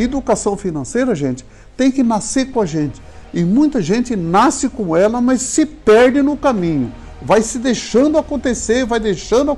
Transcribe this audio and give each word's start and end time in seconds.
Educação 0.00 0.56
financeira, 0.56 1.14
gente, 1.14 1.44
tem 1.76 1.90
que 1.90 2.02
nascer 2.02 2.50
com 2.50 2.60
a 2.60 2.66
gente. 2.66 3.02
E 3.34 3.44
muita 3.44 3.82
gente 3.82 4.16
nasce 4.16 4.68
com 4.68 4.96
ela, 4.96 5.20
mas 5.20 5.42
se 5.42 5.66
perde 5.66 6.22
no 6.22 6.36
caminho. 6.36 6.92
Vai 7.22 7.42
se 7.42 7.58
deixando 7.58 8.16
acontecer, 8.16 8.86
vai 8.86 8.98
deixando 8.98 9.54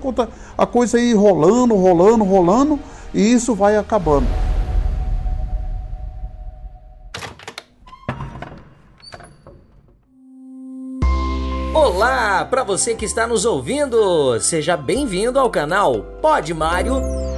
a 0.58 0.66
coisa 0.66 0.98
ir 0.98 1.14
rolando, 1.14 1.76
rolando, 1.76 2.24
rolando, 2.24 2.78
e 3.14 3.32
isso 3.32 3.54
vai 3.54 3.76
acabando. 3.76 4.26
Olá, 11.72 12.44
para 12.44 12.64
você 12.64 12.94
que 12.96 13.04
está 13.04 13.26
nos 13.28 13.44
ouvindo, 13.44 14.40
seja 14.40 14.76
bem-vindo 14.76 15.38
ao 15.38 15.48
canal 15.48 16.02
Pode 16.20 16.52
Mário. 16.52 17.31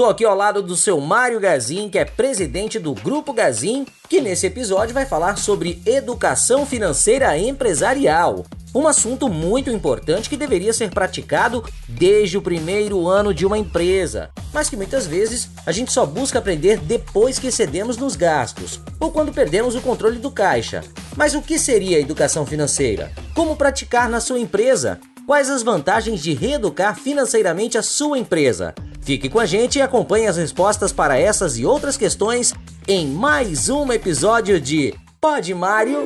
Estou 0.00 0.10
aqui 0.10 0.24
ao 0.24 0.34
lado 0.34 0.62
do 0.62 0.76
seu 0.76 0.98
Mário 0.98 1.38
Gazin, 1.38 1.90
que 1.90 1.98
é 1.98 2.06
presidente 2.06 2.78
do 2.78 2.94
Grupo 2.94 3.34
Gazin, 3.34 3.84
que 4.08 4.18
nesse 4.18 4.46
episódio 4.46 4.94
vai 4.94 5.04
falar 5.04 5.36
sobre 5.36 5.82
educação 5.84 6.64
financeira 6.64 7.36
empresarial. 7.36 8.46
Um 8.74 8.88
assunto 8.88 9.28
muito 9.28 9.68
importante 9.68 10.30
que 10.30 10.38
deveria 10.38 10.72
ser 10.72 10.88
praticado 10.88 11.62
desde 11.86 12.38
o 12.38 12.40
primeiro 12.40 13.06
ano 13.08 13.34
de 13.34 13.44
uma 13.44 13.58
empresa, 13.58 14.30
mas 14.54 14.70
que 14.70 14.76
muitas 14.76 15.06
vezes 15.06 15.50
a 15.66 15.70
gente 15.70 15.92
só 15.92 16.06
busca 16.06 16.38
aprender 16.38 16.78
depois 16.78 17.38
que 17.38 17.48
excedemos 17.48 17.98
nos 17.98 18.16
gastos 18.16 18.80
ou 18.98 19.10
quando 19.10 19.34
perdemos 19.34 19.74
o 19.74 19.82
controle 19.82 20.18
do 20.18 20.30
caixa. 20.30 20.82
Mas 21.14 21.34
o 21.34 21.42
que 21.42 21.58
seria 21.58 21.98
a 21.98 22.00
educação 22.00 22.46
financeira? 22.46 23.12
Como 23.34 23.54
praticar 23.54 24.08
na 24.08 24.18
sua 24.18 24.38
empresa? 24.38 24.98
Quais 25.26 25.50
as 25.50 25.62
vantagens 25.62 26.22
de 26.22 26.32
reeducar 26.32 26.98
financeiramente 26.98 27.76
a 27.76 27.82
sua 27.82 28.18
empresa? 28.18 28.74
Fique 29.10 29.28
com 29.28 29.40
a 29.40 29.44
gente 29.44 29.76
e 29.76 29.82
acompanhe 29.82 30.28
as 30.28 30.36
respostas 30.36 30.92
para 30.92 31.18
essas 31.18 31.58
e 31.58 31.66
outras 31.66 31.96
questões 31.96 32.54
em 32.86 33.08
mais 33.08 33.68
um 33.68 33.92
episódio 33.92 34.60
de 34.60 34.94
Pode 35.20 35.52
Mário 35.52 35.98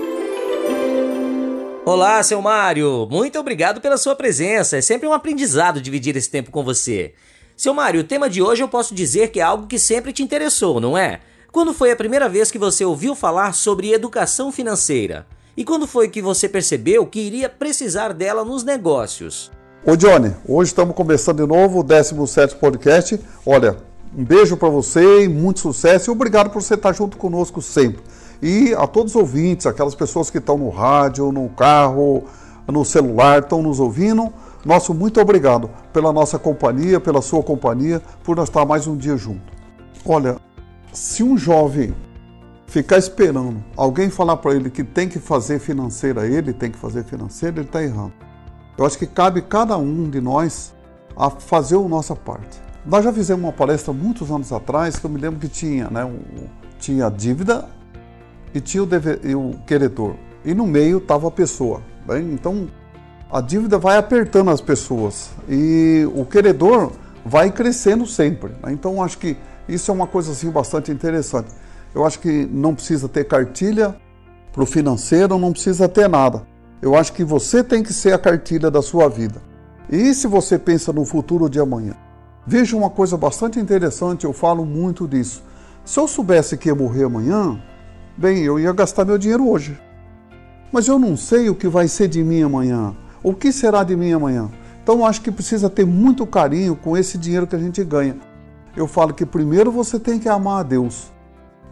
Olá, 1.84 2.22
seu 2.22 2.40
Mário! 2.40 3.06
Muito 3.10 3.38
obrigado 3.38 3.78
pela 3.78 3.98
sua 3.98 4.16
presença. 4.16 4.78
É 4.78 4.80
sempre 4.80 5.06
um 5.06 5.12
aprendizado 5.12 5.82
dividir 5.82 6.16
esse 6.16 6.30
tempo 6.30 6.50
com 6.50 6.64
você. 6.64 7.12
Seu 7.54 7.74
Mário, 7.74 8.00
o 8.00 8.04
tema 8.04 8.30
de 8.30 8.40
hoje 8.40 8.62
eu 8.62 8.68
posso 8.68 8.94
dizer 8.94 9.28
que 9.28 9.38
é 9.38 9.42
algo 9.42 9.66
que 9.66 9.78
sempre 9.78 10.10
te 10.10 10.22
interessou, 10.22 10.80
não 10.80 10.96
é? 10.96 11.20
Quando 11.52 11.74
foi 11.74 11.90
a 11.90 11.96
primeira 11.96 12.26
vez 12.26 12.50
que 12.50 12.58
você 12.58 12.86
ouviu 12.86 13.14
falar 13.14 13.52
sobre 13.52 13.92
educação 13.92 14.50
financeira? 14.50 15.26
E 15.54 15.62
quando 15.62 15.86
foi 15.86 16.08
que 16.08 16.22
você 16.22 16.48
percebeu 16.48 17.04
que 17.04 17.20
iria 17.20 17.50
precisar 17.50 18.14
dela 18.14 18.46
nos 18.46 18.64
negócios? 18.64 19.52
Ô 19.86 19.96
Johnny, 19.96 20.34
hoje 20.48 20.70
estamos 20.70 20.96
começando 20.96 21.42
de 21.42 21.46
novo 21.46 21.80
o 21.80 21.82
17 21.82 22.56
podcast. 22.56 23.20
Olha, 23.44 23.76
um 24.16 24.24
beijo 24.24 24.56
para 24.56 24.70
você 24.70 25.28
muito 25.28 25.60
sucesso 25.60 26.10
e 26.10 26.10
obrigado 26.10 26.48
por 26.48 26.62
você 26.62 26.72
estar 26.72 26.94
junto 26.94 27.18
conosco 27.18 27.60
sempre. 27.60 28.02
E 28.40 28.72
a 28.72 28.86
todos 28.86 29.14
os 29.14 29.20
ouvintes, 29.20 29.66
aquelas 29.66 29.94
pessoas 29.94 30.30
que 30.30 30.38
estão 30.38 30.56
no 30.56 30.70
rádio, 30.70 31.30
no 31.30 31.50
carro, 31.50 32.24
no 32.66 32.82
celular, 32.82 33.42
estão 33.42 33.62
nos 33.62 33.78
ouvindo, 33.78 34.32
nosso 34.64 34.94
muito 34.94 35.20
obrigado 35.20 35.68
pela 35.92 36.14
nossa 36.14 36.38
companhia, 36.38 36.98
pela 36.98 37.20
sua 37.20 37.42
companhia, 37.42 38.00
por 38.22 38.36
nós 38.36 38.48
estar 38.48 38.64
mais 38.64 38.86
um 38.86 38.96
dia 38.96 39.18
junto. 39.18 39.52
Olha, 40.06 40.38
se 40.94 41.22
um 41.22 41.36
jovem 41.36 41.94
ficar 42.66 42.96
esperando 42.96 43.62
alguém 43.76 44.08
falar 44.08 44.38
para 44.38 44.54
ele 44.54 44.70
que 44.70 44.82
tem 44.82 45.10
que 45.10 45.18
fazer 45.18 45.58
financeira, 45.58 46.26
ele 46.26 46.54
tem 46.54 46.70
que 46.70 46.78
fazer 46.78 47.04
financeira, 47.04 47.58
ele 47.58 47.66
está 47.66 47.82
errando. 47.82 48.23
Eu 48.76 48.84
acho 48.84 48.98
que 48.98 49.06
cabe 49.06 49.40
cada 49.42 49.76
um 49.76 50.10
de 50.10 50.20
nós 50.20 50.74
a 51.16 51.30
fazer 51.30 51.76
a 51.76 51.80
nossa 51.80 52.16
parte. 52.16 52.60
Nós 52.84 53.04
já 53.04 53.12
fizemos 53.12 53.42
uma 53.44 53.52
palestra 53.52 53.92
muitos 53.92 54.30
anos 54.30 54.52
atrás 54.52 54.96
que 54.96 55.06
eu 55.06 55.10
me 55.10 55.20
lembro 55.20 55.38
que 55.38 55.48
tinha, 55.48 55.88
né, 55.88 56.04
um, 56.04 56.20
tinha 56.78 57.08
dívida 57.08 57.68
e 58.52 58.60
tinha 58.60 58.82
o, 58.82 58.86
deve, 58.86 59.20
e 59.22 59.34
o 59.34 59.54
credor. 59.66 60.14
E 60.44 60.52
no 60.54 60.66
meio 60.66 60.98
estava 60.98 61.28
a 61.28 61.30
pessoa. 61.30 61.80
Bem? 62.06 62.32
Então 62.32 62.68
a 63.30 63.40
dívida 63.40 63.78
vai 63.78 63.96
apertando 63.96 64.50
as 64.50 64.60
pessoas 64.60 65.30
e 65.48 66.06
o 66.14 66.24
credor 66.24 66.92
vai 67.24 67.50
crescendo 67.50 68.06
sempre. 68.06 68.52
Né? 68.62 68.72
Então 68.72 69.02
acho 69.02 69.18
que 69.18 69.36
isso 69.68 69.90
é 69.90 69.94
uma 69.94 70.06
coisa 70.06 70.32
assim 70.32 70.50
bastante 70.50 70.90
interessante. 70.90 71.48
Eu 71.94 72.04
acho 72.04 72.18
que 72.18 72.46
não 72.46 72.74
precisa 72.74 73.08
ter 73.08 73.24
cartilha 73.24 73.96
para 74.52 74.62
o 74.62 74.66
financeiro, 74.66 75.38
não 75.38 75.52
precisa 75.52 75.88
ter 75.88 76.08
nada. 76.08 76.46
Eu 76.84 76.94
acho 76.94 77.14
que 77.14 77.24
você 77.24 77.64
tem 77.64 77.82
que 77.82 77.94
ser 77.94 78.12
a 78.12 78.18
cartilha 78.18 78.70
da 78.70 78.82
sua 78.82 79.08
vida. 79.08 79.40
E 79.88 80.12
se 80.12 80.26
você 80.26 80.58
pensa 80.58 80.92
no 80.92 81.06
futuro 81.06 81.48
de 81.48 81.58
amanhã? 81.58 81.94
Veja 82.46 82.76
uma 82.76 82.90
coisa 82.90 83.16
bastante 83.16 83.58
interessante, 83.58 84.24
eu 84.24 84.34
falo 84.34 84.66
muito 84.66 85.08
disso. 85.08 85.42
Se 85.82 85.98
eu 85.98 86.06
soubesse 86.06 86.58
que 86.58 86.68
ia 86.68 86.74
morrer 86.74 87.04
amanhã, 87.04 87.58
Bem, 88.16 88.44
eu 88.44 88.60
ia 88.60 88.72
gastar 88.72 89.04
meu 89.04 89.18
dinheiro 89.18 89.48
hoje. 89.48 89.76
Mas 90.70 90.86
eu 90.86 91.00
não 91.00 91.16
sei 91.16 91.48
o 91.48 91.54
que 91.54 91.66
vai 91.66 91.88
ser 91.88 92.06
de 92.06 92.22
mim 92.22 92.42
amanhã. 92.42 92.94
O 93.24 93.34
que 93.34 93.50
será 93.50 93.82
de 93.82 93.96
mim 93.96 94.12
amanhã? 94.12 94.48
Então 94.82 95.04
acho 95.04 95.20
que 95.20 95.32
precisa 95.32 95.68
ter 95.68 95.84
muito 95.84 96.24
carinho 96.24 96.76
com 96.76 96.96
esse 96.96 97.18
dinheiro 97.18 97.46
que 97.46 97.56
a 97.56 97.58
gente 97.58 97.82
ganha. 97.82 98.16
Eu 98.76 98.86
falo 98.86 99.12
que 99.12 99.26
primeiro 99.26 99.72
você 99.72 99.98
tem 99.98 100.20
que 100.20 100.28
amar 100.28 100.60
a 100.60 100.62
Deus, 100.62 101.10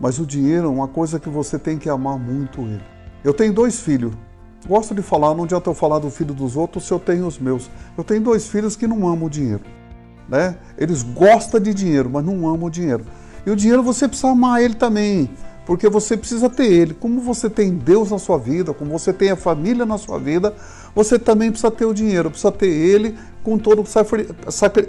mas 0.00 0.18
o 0.18 0.26
dinheiro 0.26 0.66
é 0.66 0.70
uma 0.70 0.88
coisa 0.88 1.20
que 1.20 1.28
você 1.28 1.60
tem 1.60 1.78
que 1.78 1.88
amar 1.88 2.18
muito 2.18 2.62
ele. 2.62 2.82
Eu 3.22 3.32
tenho 3.32 3.52
dois 3.52 3.78
filhos. 3.78 4.12
Gosto 4.66 4.94
de 4.94 5.02
falar, 5.02 5.34
não 5.34 5.44
adianta 5.44 5.68
eu 5.68 5.74
falar 5.74 5.98
do 5.98 6.10
filho 6.10 6.32
dos 6.32 6.56
outros 6.56 6.84
se 6.84 6.92
eu 6.92 6.98
tenho 6.98 7.26
os 7.26 7.38
meus. 7.38 7.70
Eu 7.96 8.04
tenho 8.04 8.20
dois 8.20 8.46
filhos 8.46 8.76
que 8.76 8.86
não 8.86 9.06
amam 9.08 9.26
o 9.26 9.30
dinheiro. 9.30 9.62
Né? 10.28 10.56
Eles 10.78 11.02
gostam 11.02 11.60
de 11.60 11.74
dinheiro, 11.74 12.08
mas 12.08 12.24
não 12.24 12.46
amam 12.46 12.66
o 12.66 12.70
dinheiro. 12.70 13.04
E 13.44 13.50
o 13.50 13.56
dinheiro 13.56 13.82
você 13.82 14.06
precisa 14.06 14.30
amar 14.30 14.62
ele 14.62 14.74
também 14.74 15.28
porque 15.64 15.88
você 15.88 16.16
precisa 16.16 16.48
ter 16.48 16.66
ele. 16.66 16.94
Como 16.94 17.20
você 17.20 17.48
tem 17.48 17.70
Deus 17.70 18.10
na 18.10 18.18
sua 18.18 18.38
vida, 18.38 18.72
como 18.72 18.90
você 18.90 19.12
tem 19.12 19.30
a 19.30 19.36
família 19.36 19.86
na 19.86 19.98
sua 19.98 20.18
vida, 20.18 20.54
você 20.94 21.18
também 21.18 21.50
precisa 21.50 21.70
ter 21.70 21.84
o 21.84 21.94
dinheiro, 21.94 22.30
precisa 22.30 22.52
ter 22.52 22.68
ele 22.68 23.16
com 23.42 23.58
todo 23.58 23.82
o 23.82 23.86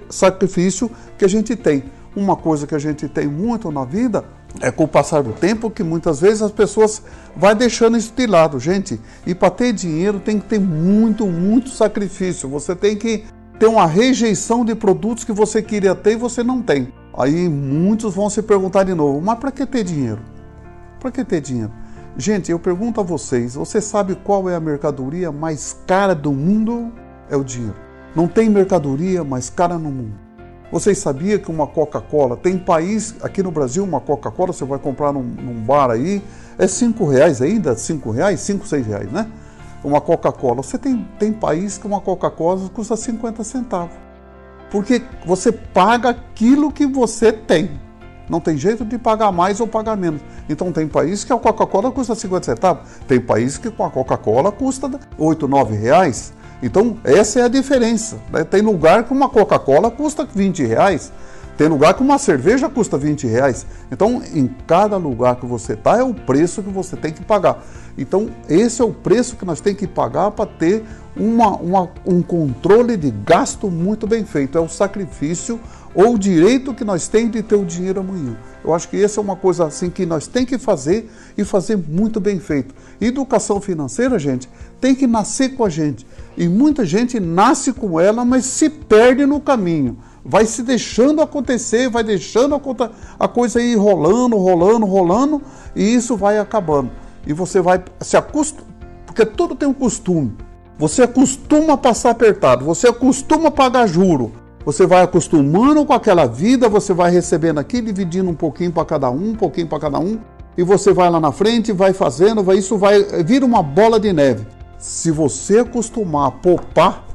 sacrifício 0.09 0.89
que 1.17 1.25
a 1.25 1.27
gente 1.27 1.55
tem. 1.55 1.83
Uma 2.15 2.35
coisa 2.35 2.67
que 2.67 2.75
a 2.75 2.79
gente 2.79 3.07
tem 3.07 3.27
muito 3.27 3.71
na 3.71 3.85
vida 3.85 4.23
é 4.61 4.71
com 4.71 4.83
o 4.83 4.87
passar 4.87 5.23
do 5.23 5.33
tempo 5.33 5.69
que 5.69 5.83
muitas 5.83 6.21
vezes 6.21 6.41
as 6.41 6.51
pessoas 6.51 7.01
vai 7.35 7.55
deixando 7.55 7.97
isso 7.97 8.13
de 8.15 8.27
lado. 8.27 8.59
Gente, 8.59 8.99
e 9.25 9.33
para 9.33 9.49
ter 9.49 9.73
dinheiro 9.73 10.19
tem 10.19 10.39
que 10.39 10.47
ter 10.47 10.59
muito, 10.59 11.25
muito 11.25 11.69
sacrifício. 11.69 12.47
Você 12.49 12.75
tem 12.75 12.95
que 12.95 13.25
ter 13.59 13.67
uma 13.67 13.85
rejeição 13.85 14.63
de 14.63 14.75
produtos 14.75 15.23
que 15.23 15.31
você 15.31 15.61
queria 15.61 15.95
ter 15.95 16.13
e 16.13 16.17
você 16.17 16.43
não 16.43 16.61
tem. 16.61 16.93
Aí 17.17 17.47
muitos 17.47 18.15
vão 18.15 18.29
se 18.29 18.41
perguntar 18.41 18.83
de 18.83 18.93
novo, 18.93 19.21
mas 19.21 19.37
para 19.37 19.51
que 19.51 19.65
ter 19.65 19.83
dinheiro? 19.83 20.21
Para 20.99 21.11
que 21.11 21.23
ter 21.23 21.41
dinheiro? 21.41 21.71
Gente, 22.17 22.51
eu 22.51 22.59
pergunto 22.59 22.99
a 22.99 23.03
vocês: 23.03 23.55
você 23.55 23.81
sabe 23.81 24.15
qual 24.15 24.49
é 24.49 24.55
a 24.55 24.59
mercadoria 24.59 25.31
mais 25.31 25.77
cara 25.87 26.13
do 26.13 26.31
mundo? 26.31 26.91
É 27.29 27.35
o 27.35 27.43
dinheiro. 27.43 27.75
Não 28.15 28.27
tem 28.27 28.49
mercadoria 28.49 29.23
mais 29.23 29.49
cara 29.49 29.77
no 29.77 29.91
mundo. 29.91 30.22
Vocês 30.73 30.97
sabiam 30.97 31.37
que 31.37 31.51
uma 31.51 31.67
Coca-Cola, 31.67 32.35
tem 32.35 32.57
país, 32.57 33.13
aqui 33.21 33.43
no 33.43 33.51
Brasil, 33.51 33.83
uma 33.83 34.01
Coca-Cola, 34.01 34.51
você 34.51 34.65
vai 34.65 34.79
comprar 34.79 35.13
num, 35.13 35.21
num, 35.21 35.61
bar 35.61 35.91
aí, 35.91 36.19
é 36.57 36.65
cinco 36.65 37.07
reais 37.07 37.43
ainda, 37.43 37.75
cinco 37.75 38.09
reais, 38.09 38.39
cinco, 38.39 38.65
seis 38.65 38.87
reais, 38.87 39.11
né? 39.11 39.27
Uma 39.83 40.01
Coca-Cola. 40.01 40.63
Você 40.63 40.79
tem, 40.79 41.07
tem 41.19 41.31
país 41.31 41.77
que 41.77 41.85
uma 41.85 42.01
Coca-Cola 42.01 42.67
custa 42.69 42.97
50 42.97 43.43
centavos. 43.43 43.95
Porque 44.71 45.03
você 45.27 45.51
paga 45.51 46.09
aquilo 46.09 46.71
que 46.71 46.87
você 46.87 47.31
tem. 47.31 47.79
Não 48.27 48.39
tem 48.39 48.57
jeito 48.57 48.83
de 48.83 48.97
pagar 48.97 49.31
mais 49.31 49.59
ou 49.59 49.67
pagar 49.67 49.95
menos. 49.95 50.21
Então 50.49 50.71
tem 50.71 50.87
país 50.87 51.23
que 51.23 51.31
a 51.31 51.37
Coca-Cola 51.37 51.91
custa 51.91 52.15
50 52.15 52.45
centavos, 52.45 52.89
tem 53.07 53.21
país 53.21 53.59
que 53.59 53.69
com 53.69 53.85
a 53.85 53.91
Coca-Cola 53.91 54.51
custa 54.51 54.89
8, 55.19 55.47
9 55.47 55.75
reais. 55.75 56.33
Então 56.63 56.97
essa 57.03 57.41
é 57.41 57.43
a 57.43 57.49
diferença. 57.49 58.17
Né? 58.31 58.45
Tem 58.45 58.61
lugar 58.61 59.03
que 59.03 59.11
uma 59.11 59.27
Coca-Cola 59.27 59.91
custa 59.91 60.25
20 60.25 60.63
reais, 60.63 61.11
tem 61.57 61.67
lugar 61.67 61.93
que 61.93 62.01
uma 62.01 62.17
cerveja 62.17 62.69
custa 62.69 62.97
20 62.97 63.27
reais. 63.27 63.65
Então 63.91 64.23
em 64.33 64.47
cada 64.65 64.95
lugar 64.95 65.35
que 65.35 65.45
você 65.45 65.73
está 65.73 65.97
é 65.97 66.03
o 66.03 66.13
preço 66.13 66.63
que 66.63 66.69
você 66.69 66.95
tem 66.95 67.11
que 67.11 67.21
pagar. 67.21 67.61
Então 67.97 68.29
esse 68.47 68.81
é 68.81 68.85
o 68.85 68.93
preço 68.93 69.35
que 69.35 69.43
nós 69.43 69.59
temos 69.59 69.77
que 69.77 69.87
pagar 69.87 70.31
para 70.31 70.45
ter 70.45 70.85
uma, 71.17 71.49
uma, 71.57 71.89
um 72.05 72.21
controle 72.21 72.95
de 72.95 73.11
gasto 73.11 73.69
muito 73.69 74.07
bem 74.07 74.25
feito. 74.25 74.57
É 74.57 74.61
o 74.61 74.69
sacrifício 74.69 75.59
ou 75.93 76.15
o 76.15 76.17
direito 76.17 76.73
que 76.73 76.83
nós 76.83 77.07
temos 77.07 77.33
de 77.33 77.43
ter 77.43 77.55
o 77.55 77.65
dinheiro 77.65 77.99
amanhã. 77.99 78.35
Eu 78.63 78.73
acho 78.73 78.89
que 78.89 79.03
essa 79.03 79.19
é 79.19 79.21
uma 79.21 79.35
coisa 79.35 79.65
assim 79.65 79.89
que 79.89 80.05
nós 80.05 80.27
tem 80.27 80.45
que 80.45 80.57
fazer 80.57 81.11
e 81.37 81.43
fazer 81.43 81.77
muito 81.77 82.19
bem 82.19 82.39
feito. 82.39 82.73
Educação 82.99 83.61
financeira, 83.61 84.17
gente, 84.17 84.49
tem 84.81 84.95
que 84.95 85.05
nascer 85.05 85.49
com 85.49 85.63
a 85.63 85.69
gente. 85.69 86.07
E 86.35 86.47
muita 86.47 86.85
gente 86.85 87.19
nasce 87.19 87.71
com 87.73 87.99
ela, 87.99 88.25
mas 88.25 88.45
se 88.45 88.69
perde 88.69 89.25
no 89.25 89.39
caminho. 89.39 89.97
Vai 90.25 90.45
se 90.45 90.63
deixando 90.63 91.21
acontecer, 91.21 91.89
vai 91.89 92.03
deixando 92.03 92.59
a 93.19 93.27
coisa 93.27 93.61
ir 93.61 93.75
rolando, 93.75 94.37
rolando, 94.37 94.85
rolando, 94.85 95.41
e 95.75 95.83
isso 95.93 96.15
vai 96.15 96.39
acabando. 96.39 96.89
E 97.27 97.33
você 97.33 97.61
vai 97.61 97.83
se 97.99 98.17
acostumar, 98.17 98.71
porque 99.05 99.25
tudo 99.25 99.53
tem 99.53 99.67
um 99.67 99.73
costume. 99.73 100.33
Você 100.79 101.03
acostuma 101.03 101.73
a 101.73 101.77
passar 101.77 102.09
apertado, 102.11 102.65
você 102.65 102.87
acostuma 102.87 103.49
a 103.49 103.51
pagar 103.51 103.85
juro, 103.85 104.31
Você 104.65 104.85
vai 104.85 105.03
acostumando 105.03 105.85
com 105.85 105.93
aquela 105.93 106.25
vida, 106.25 106.69
você 106.69 106.93
vai 106.93 107.11
recebendo 107.11 107.59
aqui, 107.59 107.81
dividindo 107.81 108.29
um 108.29 108.33
pouquinho 108.33 108.71
para 108.71 108.85
cada 108.85 109.11
um, 109.11 109.31
um 109.31 109.35
pouquinho 109.35 109.67
para 109.67 109.79
cada 109.79 109.99
um, 109.99 110.19
e 110.57 110.63
você 110.63 110.93
vai 110.93 111.09
lá 111.09 111.19
na 111.19 111.31
frente, 111.31 111.71
vai 111.73 111.91
fazendo, 111.91 112.41
vai, 112.41 112.57
isso 112.57 112.77
vai 112.77 113.03
vira 113.23 113.45
uma 113.45 113.61
bola 113.61 113.99
de 113.99 114.13
neve. 114.13 114.47
Se 114.83 115.11
você 115.11 115.59
acostumar 115.59 116.27
a 116.27 116.31
poupar, 116.31 117.07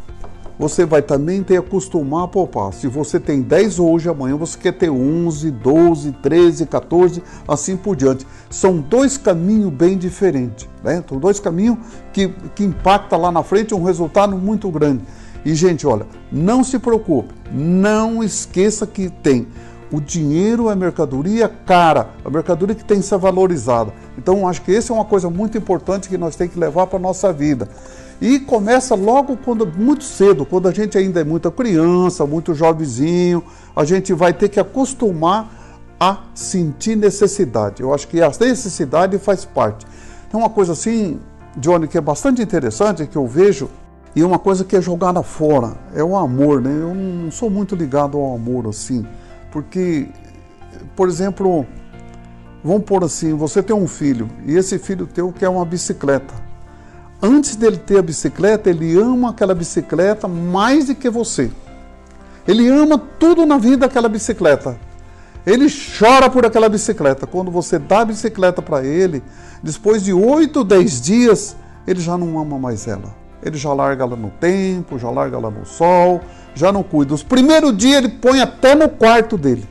você 0.58 0.86
vai 0.86 1.02
também 1.02 1.42
ter 1.42 1.60
que 1.60 1.68
acostumar 1.68 2.24
a 2.24 2.28
poupar. 2.28 2.72
Se 2.72 2.88
você 2.88 3.20
tem 3.20 3.42
10 3.42 3.78
hoje, 3.78 4.08
amanhã 4.08 4.36
você 4.36 4.56
quer 4.58 4.72
ter 4.72 4.88
11, 4.88 5.50
12, 5.50 6.12
13, 6.12 6.64
14, 6.64 7.22
assim 7.46 7.76
por 7.76 7.94
diante. 7.94 8.26
São 8.48 8.78
dois 8.78 9.18
caminhos 9.18 9.70
bem 9.70 9.98
diferentes, 9.98 10.66
né? 10.82 11.04
São 11.06 11.18
dois 11.18 11.38
caminhos 11.38 11.76
que, 12.10 12.28
que 12.54 12.64
impactam 12.64 13.20
lá 13.20 13.30
na 13.30 13.42
frente 13.42 13.74
um 13.74 13.84
resultado 13.84 14.34
muito 14.38 14.70
grande. 14.70 15.02
E, 15.44 15.54
gente, 15.54 15.86
olha, 15.86 16.06
não 16.32 16.64
se 16.64 16.78
preocupe, 16.78 17.34
não 17.52 18.24
esqueça 18.24 18.86
que 18.86 19.10
tem. 19.10 19.46
O 19.90 20.00
dinheiro 20.00 20.70
é 20.70 20.74
mercadoria 20.74 21.48
cara, 21.48 22.10
a 22.24 22.28
mercadoria 22.28 22.74
que 22.74 22.84
tem 22.84 23.00
que 23.00 23.06
ser 23.06 23.18
valorizada. 23.18 23.92
Então, 24.18 24.46
acho 24.46 24.60
que 24.62 24.74
essa 24.74 24.92
é 24.92 24.94
uma 24.94 25.04
coisa 25.04 25.30
muito 25.30 25.56
importante 25.56 26.08
que 26.08 26.18
nós 26.18 26.36
temos 26.36 26.52
que 26.52 26.60
levar 26.60 26.86
para 26.86 26.98
a 26.98 27.02
nossa 27.02 27.32
vida. 27.32 27.68
E 28.20 28.40
começa 28.40 28.94
logo 28.94 29.36
quando 29.36 29.66
muito 29.66 30.04
cedo, 30.04 30.44
quando 30.44 30.68
a 30.68 30.72
gente 30.72 30.98
ainda 30.98 31.20
é 31.20 31.24
muita 31.24 31.50
criança, 31.50 32.26
muito 32.26 32.52
jovenzinho, 32.52 33.42
a 33.74 33.84
gente 33.84 34.12
vai 34.12 34.32
ter 34.32 34.48
que 34.48 34.60
acostumar 34.60 35.48
a 36.00 36.24
sentir 36.34 36.96
necessidade. 36.96 37.82
Eu 37.82 37.94
acho 37.94 38.08
que 38.08 38.20
a 38.20 38.28
necessidade 38.28 39.18
faz 39.18 39.44
parte. 39.44 39.86
Então, 40.26 40.40
uma 40.40 40.50
coisa 40.50 40.72
assim, 40.72 41.18
Johnny, 41.56 41.88
que 41.88 41.96
é 41.96 42.00
bastante 42.00 42.42
interessante, 42.42 43.06
que 43.06 43.16
eu 43.16 43.26
vejo, 43.26 43.70
e 44.14 44.22
uma 44.22 44.38
coisa 44.38 44.64
que 44.64 44.76
é 44.76 44.80
jogada 44.80 45.22
fora, 45.22 45.76
é 45.94 46.02
o 46.02 46.16
amor, 46.16 46.60
né? 46.60 46.70
Eu 46.70 46.94
não 46.94 47.30
sou 47.30 47.48
muito 47.48 47.74
ligado 47.74 48.18
ao 48.18 48.34
amor 48.34 48.66
assim, 48.66 49.06
porque, 49.50 50.08
por 50.94 51.08
exemplo, 51.08 51.66
vamos 52.62 52.84
pôr 52.84 53.04
assim, 53.04 53.34
você 53.34 53.62
tem 53.62 53.74
um 53.74 53.86
filho, 53.86 54.28
e 54.46 54.56
esse 54.56 54.78
filho 54.78 55.06
teu 55.06 55.32
quer 55.32 55.48
uma 55.48 55.64
bicicleta 55.64 56.48
antes 57.22 57.56
dele 57.56 57.76
ter 57.76 57.98
a 57.98 58.02
bicicleta, 58.02 58.70
ele 58.70 58.96
ama 58.98 59.30
aquela 59.30 59.54
bicicleta 59.54 60.28
mais 60.28 60.86
do 60.86 60.94
que 60.94 61.10
você. 61.10 61.50
Ele 62.46 62.68
ama 62.68 62.98
tudo 62.98 63.44
na 63.44 63.58
vida 63.58 63.78
daquela 63.78 64.08
bicicleta. 64.08 64.78
Ele 65.44 65.66
chora 65.98 66.30
por 66.30 66.46
aquela 66.46 66.68
bicicleta. 66.68 67.26
Quando 67.26 67.50
você 67.50 67.78
dá 67.78 68.00
a 68.00 68.04
bicicleta 68.04 68.62
para 68.62 68.84
ele, 68.84 69.22
depois 69.62 70.02
de 70.02 70.12
8, 70.12 70.64
10 70.64 71.00
dias, 71.00 71.56
ele 71.86 72.00
já 72.00 72.16
não 72.16 72.38
ama 72.38 72.58
mais 72.58 72.86
ela. 72.86 73.14
Ele 73.42 73.56
já 73.56 73.72
larga 73.72 74.04
ela 74.04 74.16
no 74.16 74.30
tempo, 74.30 74.98
já 74.98 75.10
larga 75.10 75.36
ela 75.36 75.50
no 75.50 75.64
sol, 75.64 76.20
já 76.54 76.72
não 76.72 76.82
cuida. 76.82 77.14
Os 77.14 77.22
primeiros 77.22 77.76
dias 77.76 77.98
ele 77.98 78.08
põe 78.08 78.40
até 78.40 78.74
no 78.74 78.88
quarto 78.88 79.38
dele. 79.38 79.66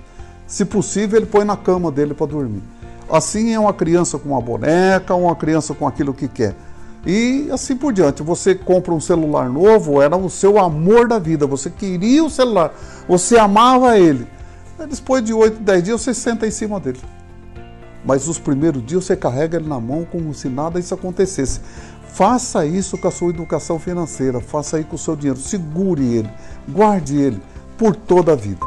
Se 0.45 0.63
possível, 0.63 1.19
ele 1.19 1.25
põe 1.25 1.43
na 1.43 1.57
cama 1.57 1.91
dele 1.91 2.13
para 2.13 2.27
dormir. 2.27 2.63
Assim 3.09 3.53
é 3.53 3.59
uma 3.59 3.73
criança 3.73 4.17
com 4.17 4.29
uma 4.29 4.41
boneca, 4.41 5.13
uma 5.13 5.35
criança 5.35 5.73
com 5.73 5.87
aquilo 5.87 6.13
que 6.13 6.27
quer. 6.27 6.55
E 7.05 7.49
assim 7.51 7.75
por 7.75 7.93
diante. 7.93 8.23
Você 8.23 8.55
compra 8.55 8.93
um 8.93 8.99
celular 8.99 9.49
novo, 9.49 10.01
era 10.01 10.15
o 10.15 10.29
seu 10.29 10.57
amor 10.57 11.07
da 11.07 11.19
vida. 11.19 11.45
Você 11.45 11.69
queria 11.69 12.23
o 12.23 12.29
celular, 12.29 12.73
você 13.07 13.37
amava 13.37 13.97
ele. 13.97 14.27
Depois 14.89 15.23
de 15.23 15.33
8, 15.33 15.59
10 15.59 15.83
dias, 15.83 16.01
você 16.01 16.13
senta 16.13 16.45
em 16.45 16.51
cima 16.51 16.79
dele. 16.79 16.99
Mas 18.05 18.27
os 18.27 18.37
primeiros 18.37 18.85
dias 18.85 19.05
você 19.05 19.15
carrega 19.15 19.57
ele 19.57 19.67
na 19.67 19.79
mão 19.79 20.05
como 20.09 20.33
se 20.33 20.47
nada 20.47 20.79
isso 20.79 20.93
acontecesse. 20.93 21.59
Faça 22.17 22.65
isso 22.65 22.97
com 22.97 23.07
a 23.07 23.11
sua 23.11 23.29
educação 23.29 23.77
financeira, 23.77 24.41
faça 24.41 24.77
aí 24.77 24.83
com 24.83 24.95
o 24.95 24.97
seu 24.97 25.15
dinheiro, 25.15 25.39
segure 25.39 26.15
ele, 26.15 26.29
guarde 26.67 27.15
ele 27.15 27.39
por 27.77 27.95
toda 27.95 28.31
a 28.31 28.35
vida. 28.35 28.59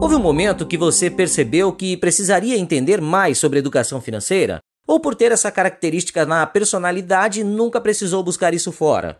Houve 0.00 0.14
um 0.14 0.18
momento 0.18 0.66
que 0.66 0.78
você 0.78 1.10
percebeu 1.10 1.70
que 1.70 1.94
precisaria 1.98 2.56
entender 2.56 2.98
mais 3.02 3.36
sobre 3.36 3.58
educação 3.58 4.00
financeira? 4.00 4.60
Ou 4.88 5.00
por 5.00 5.14
ter 5.14 5.32
essa 5.32 5.50
característica 5.50 6.24
na 6.24 6.46
personalidade, 6.46 7.44
nunca 7.44 7.78
precisou 7.78 8.22
buscar 8.24 8.54
isso 8.54 8.72
fora? 8.72 9.18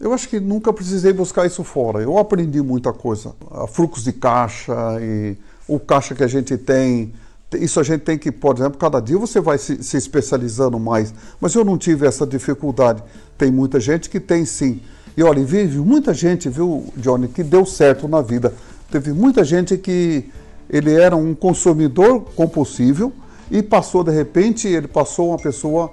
Eu 0.00 0.14
acho 0.14 0.28
que 0.28 0.38
nunca 0.38 0.72
precisei 0.72 1.12
buscar 1.12 1.44
isso 1.44 1.64
fora. 1.64 2.00
Eu 2.00 2.16
aprendi 2.18 2.62
muita 2.62 2.92
coisa. 2.92 3.34
Fluxos 3.72 4.04
de 4.04 4.12
caixa 4.12 4.72
e 5.00 5.36
o 5.66 5.80
caixa 5.80 6.14
que 6.14 6.22
a 6.22 6.28
gente 6.28 6.56
tem. 6.56 7.12
Isso 7.58 7.80
a 7.80 7.82
gente 7.82 8.02
tem 8.02 8.18
que, 8.18 8.30
por 8.30 8.56
exemplo, 8.56 8.78
cada 8.78 9.00
dia 9.00 9.18
você 9.18 9.40
vai 9.40 9.58
se, 9.58 9.82
se 9.82 9.96
especializando 9.96 10.78
mais. 10.78 11.12
Mas 11.40 11.54
eu 11.54 11.64
não 11.64 11.78
tive 11.78 12.06
essa 12.06 12.26
dificuldade. 12.26 13.02
Tem 13.36 13.50
muita 13.50 13.80
gente 13.80 14.08
que 14.08 14.20
tem 14.20 14.44
sim. 14.44 14.80
E 15.16 15.22
olha, 15.22 15.44
vive 15.44 15.78
muita 15.78 16.14
gente, 16.14 16.48
viu, 16.48 16.86
Johnny, 16.96 17.28
que 17.28 17.42
deu 17.42 17.66
certo 17.66 18.08
na 18.08 18.22
vida. 18.22 18.54
Teve 18.90 19.12
muita 19.12 19.44
gente 19.44 19.76
que 19.76 20.30
ele 20.70 20.92
era 20.92 21.14
um 21.14 21.34
consumidor 21.34 22.20
compulsível, 22.34 23.12
e 23.50 23.62
passou 23.62 24.02
de 24.02 24.10
repente, 24.10 24.66
ele 24.66 24.88
passou 24.88 25.28
uma 25.28 25.36
pessoa 25.36 25.92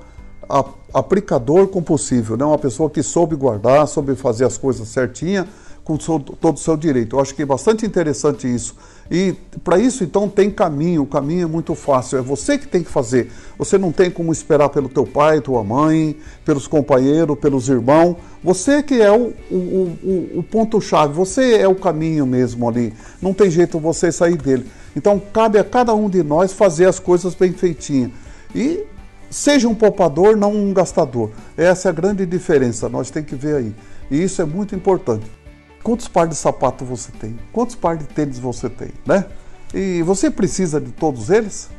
aplicador 0.93 1.67
compulsivo, 1.67 2.37
né? 2.37 2.45
uma 2.45 2.57
pessoa 2.57 2.89
que 2.89 3.03
soube 3.03 3.35
guardar, 3.35 3.85
soube 3.85 4.15
fazer 4.15 4.45
as 4.45 4.57
coisas 4.57 4.87
certinha 4.87 5.45
com 5.89 5.97
todo 5.97 6.55
o 6.55 6.59
seu 6.59 6.77
direito. 6.77 7.15
Eu 7.15 7.19
acho 7.19 7.33
que 7.33 7.41
é 7.41 7.45
bastante 7.45 7.83
interessante 7.83 8.47
isso. 8.47 8.75
E 9.09 9.33
para 9.63 9.79
isso, 9.79 10.03
então, 10.03 10.29
tem 10.29 10.51
caminho. 10.51 11.01
O 11.01 11.05
caminho 11.07 11.45
é 11.45 11.47
muito 11.47 11.73
fácil. 11.73 12.19
É 12.19 12.21
você 12.21 12.59
que 12.59 12.67
tem 12.67 12.83
que 12.83 12.91
fazer. 12.91 13.31
Você 13.57 13.75
não 13.75 13.91
tem 13.91 14.11
como 14.11 14.31
esperar 14.31 14.69
pelo 14.69 14.87
teu 14.87 15.03
pai, 15.03 15.41
tua 15.41 15.63
mãe, 15.63 16.15
pelos 16.45 16.67
companheiros, 16.67 17.39
pelos 17.39 17.69
irmãos. 17.69 18.17
Você 18.43 18.83
que 18.83 19.01
é 19.01 19.11
o, 19.11 19.33
o, 19.49 19.55
o, 19.55 20.39
o 20.39 20.43
ponto-chave. 20.43 21.11
Você 21.13 21.55
é 21.55 21.67
o 21.67 21.73
caminho 21.73 22.27
mesmo 22.27 22.69
ali. 22.69 22.93
Não 23.19 23.33
tem 23.33 23.49
jeito 23.49 23.79
você 23.79 24.11
sair 24.11 24.37
dele. 24.37 24.67
Então, 24.95 25.19
cabe 25.33 25.57
a 25.57 25.63
cada 25.63 25.95
um 25.95 26.07
de 26.07 26.21
nós 26.21 26.53
fazer 26.53 26.85
as 26.85 26.99
coisas 26.99 27.33
bem 27.33 27.51
feitinhas. 27.51 28.11
E 28.53 28.83
seja 29.27 29.67
um 29.67 29.73
poupador, 29.73 30.37
não 30.37 30.53
um 30.53 30.71
gastador. 30.71 31.31
Essa 31.57 31.87
é 31.87 31.89
a 31.89 31.93
grande 31.93 32.27
diferença. 32.27 32.87
Nós 32.87 33.09
temos 33.09 33.27
que 33.27 33.35
ver 33.35 33.55
aí. 33.55 33.75
E 34.11 34.21
isso 34.21 34.39
é 34.39 34.45
muito 34.45 34.75
importante. 34.75 35.38
Quantos 35.83 36.07
pares 36.07 36.31
de 36.31 36.35
sapato 36.35 36.83
você 36.83 37.11
tem? 37.11 37.39
Quantos 37.51 37.75
pares 37.75 38.07
de 38.07 38.13
tênis 38.13 38.37
você 38.37 38.69
tem, 38.69 38.89
né? 39.05 39.25
E 39.73 40.01
você 40.03 40.29
precisa 40.29 40.79
de 40.79 40.91
todos 40.91 41.29
eles? 41.29 41.69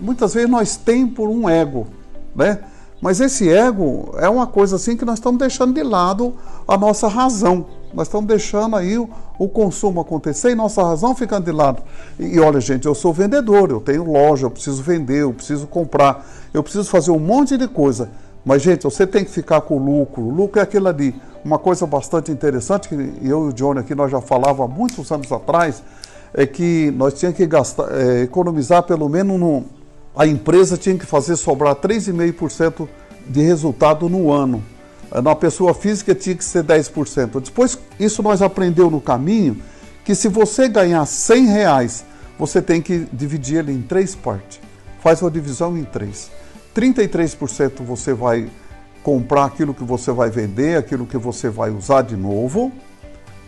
Muitas 0.00 0.34
vezes 0.34 0.48
nós 0.48 0.76
temos 0.76 1.14
por 1.14 1.28
um 1.28 1.48
ego, 1.48 1.86
né? 2.34 2.60
Mas 3.00 3.20
esse 3.20 3.50
ego 3.50 4.14
é 4.16 4.28
uma 4.28 4.46
coisa 4.46 4.76
assim 4.76 4.96
que 4.96 5.04
nós 5.04 5.18
estamos 5.18 5.38
deixando 5.38 5.74
de 5.74 5.82
lado 5.82 6.34
a 6.66 6.78
nossa 6.78 7.08
razão. 7.08 7.66
Nós 7.92 8.08
estamos 8.08 8.26
deixando 8.26 8.74
aí 8.74 8.96
o, 8.96 9.08
o 9.38 9.48
consumo 9.48 10.00
acontecer 10.00 10.50
e 10.50 10.54
nossa 10.54 10.82
razão 10.82 11.14
ficando 11.14 11.44
de 11.44 11.52
lado. 11.52 11.82
E, 12.18 12.36
e, 12.36 12.40
olha, 12.40 12.60
gente, 12.60 12.86
eu 12.86 12.94
sou 12.94 13.12
vendedor, 13.12 13.70
eu 13.70 13.80
tenho 13.80 14.10
loja, 14.10 14.46
eu 14.46 14.50
preciso 14.50 14.82
vender, 14.82 15.22
eu 15.22 15.32
preciso 15.32 15.66
comprar, 15.66 16.26
eu 16.54 16.62
preciso 16.62 16.88
fazer 16.88 17.10
um 17.10 17.18
monte 17.18 17.56
de 17.56 17.68
coisa. 17.68 18.10
Mas, 18.46 18.62
gente, 18.62 18.84
você 18.84 19.04
tem 19.04 19.24
que 19.24 19.30
ficar 19.32 19.60
com 19.62 19.76
o 19.76 19.84
lucro. 19.84 20.22
O 20.22 20.30
lucro 20.30 20.60
é 20.60 20.62
aquilo 20.62 20.86
ali. 20.86 21.12
Uma 21.44 21.58
coisa 21.58 21.84
bastante 21.84 22.30
interessante, 22.30 22.88
que 22.88 22.94
eu 22.94 23.46
e 23.46 23.50
o 23.50 23.52
Johnny 23.52 23.80
aqui 23.80 23.92
nós 23.92 24.08
já 24.08 24.20
falava 24.20 24.64
há 24.64 24.68
muitos 24.68 25.10
anos 25.10 25.32
atrás, 25.32 25.82
é 26.32 26.46
que 26.46 26.92
nós 26.92 27.14
tínhamos 27.14 27.36
que 27.36 27.44
gastar, 27.44 27.88
é, 27.90 28.22
economizar 28.22 28.84
pelo 28.84 29.08
menos 29.08 29.40
no, 29.40 29.64
a 30.14 30.28
empresa 30.28 30.76
tinha 30.76 30.96
que 30.96 31.04
fazer 31.04 31.34
sobrar 31.34 31.74
3,5% 31.74 32.88
de 33.26 33.42
resultado 33.42 34.08
no 34.08 34.30
ano. 34.30 34.62
Na 35.22 35.34
pessoa 35.34 35.74
física 35.74 36.14
tinha 36.14 36.36
que 36.36 36.44
ser 36.44 36.62
10%. 36.62 37.40
Depois, 37.40 37.76
isso 37.98 38.22
nós 38.22 38.42
aprendeu 38.42 38.88
no 38.88 39.00
caminho, 39.00 39.60
que 40.04 40.14
se 40.14 40.28
você 40.28 40.68
ganhar 40.68 41.04
100 41.04 41.46
reais, 41.46 42.04
você 42.38 42.62
tem 42.62 42.80
que 42.80 43.08
dividir 43.12 43.58
ele 43.58 43.72
em 43.72 43.82
três 43.82 44.14
partes. 44.14 44.60
Faz 45.00 45.20
uma 45.20 45.32
divisão 45.32 45.76
em 45.76 45.84
três. 45.84 46.30
33% 46.76 47.82
você 47.82 48.12
vai 48.12 48.46
comprar 49.02 49.46
aquilo 49.46 49.72
que 49.72 49.82
você 49.82 50.12
vai 50.12 50.28
vender, 50.28 50.76
aquilo 50.76 51.06
que 51.06 51.16
você 51.16 51.48
vai 51.48 51.70
usar 51.70 52.02
de 52.02 52.16
novo. 52.16 52.70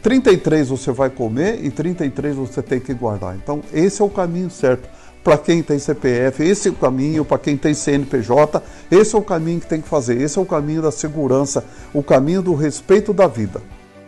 33 0.03 0.69
você 0.71 0.91
vai 0.93 1.11
comer 1.11 1.63
e 1.63 1.71
33 1.71 2.37
você 2.37 2.63
tem 2.63 2.81
que 2.81 2.95
guardar. 2.95 3.37
Então, 3.37 3.61
esse 3.75 4.01
é 4.01 4.05
o 4.05 4.09
caminho 4.09 4.49
certo. 4.49 4.89
Para 5.23 5.37
quem 5.37 5.63
tem 5.63 5.79
CPF, 5.79 6.43
esse 6.43 6.69
é 6.69 6.71
o 6.71 6.75
caminho, 6.75 7.23
para 7.25 7.39
quem 7.39 7.57
tem 7.57 7.75
CNPJ, 7.75 8.63
esse 8.91 9.15
é 9.15 9.19
o 9.19 9.23
caminho 9.23 9.61
que 9.61 9.67
tem 9.67 9.83
que 9.83 9.89
fazer. 9.89 10.19
Esse 10.19 10.39
é 10.39 10.41
o 10.41 10.47
caminho 10.47 10.81
da 10.81 10.91
segurança, 10.91 11.65
o 11.93 12.03
caminho 12.03 12.41
do 12.41 12.55
respeito 12.55 13.13
da 13.13 13.27
vida. 13.27 13.61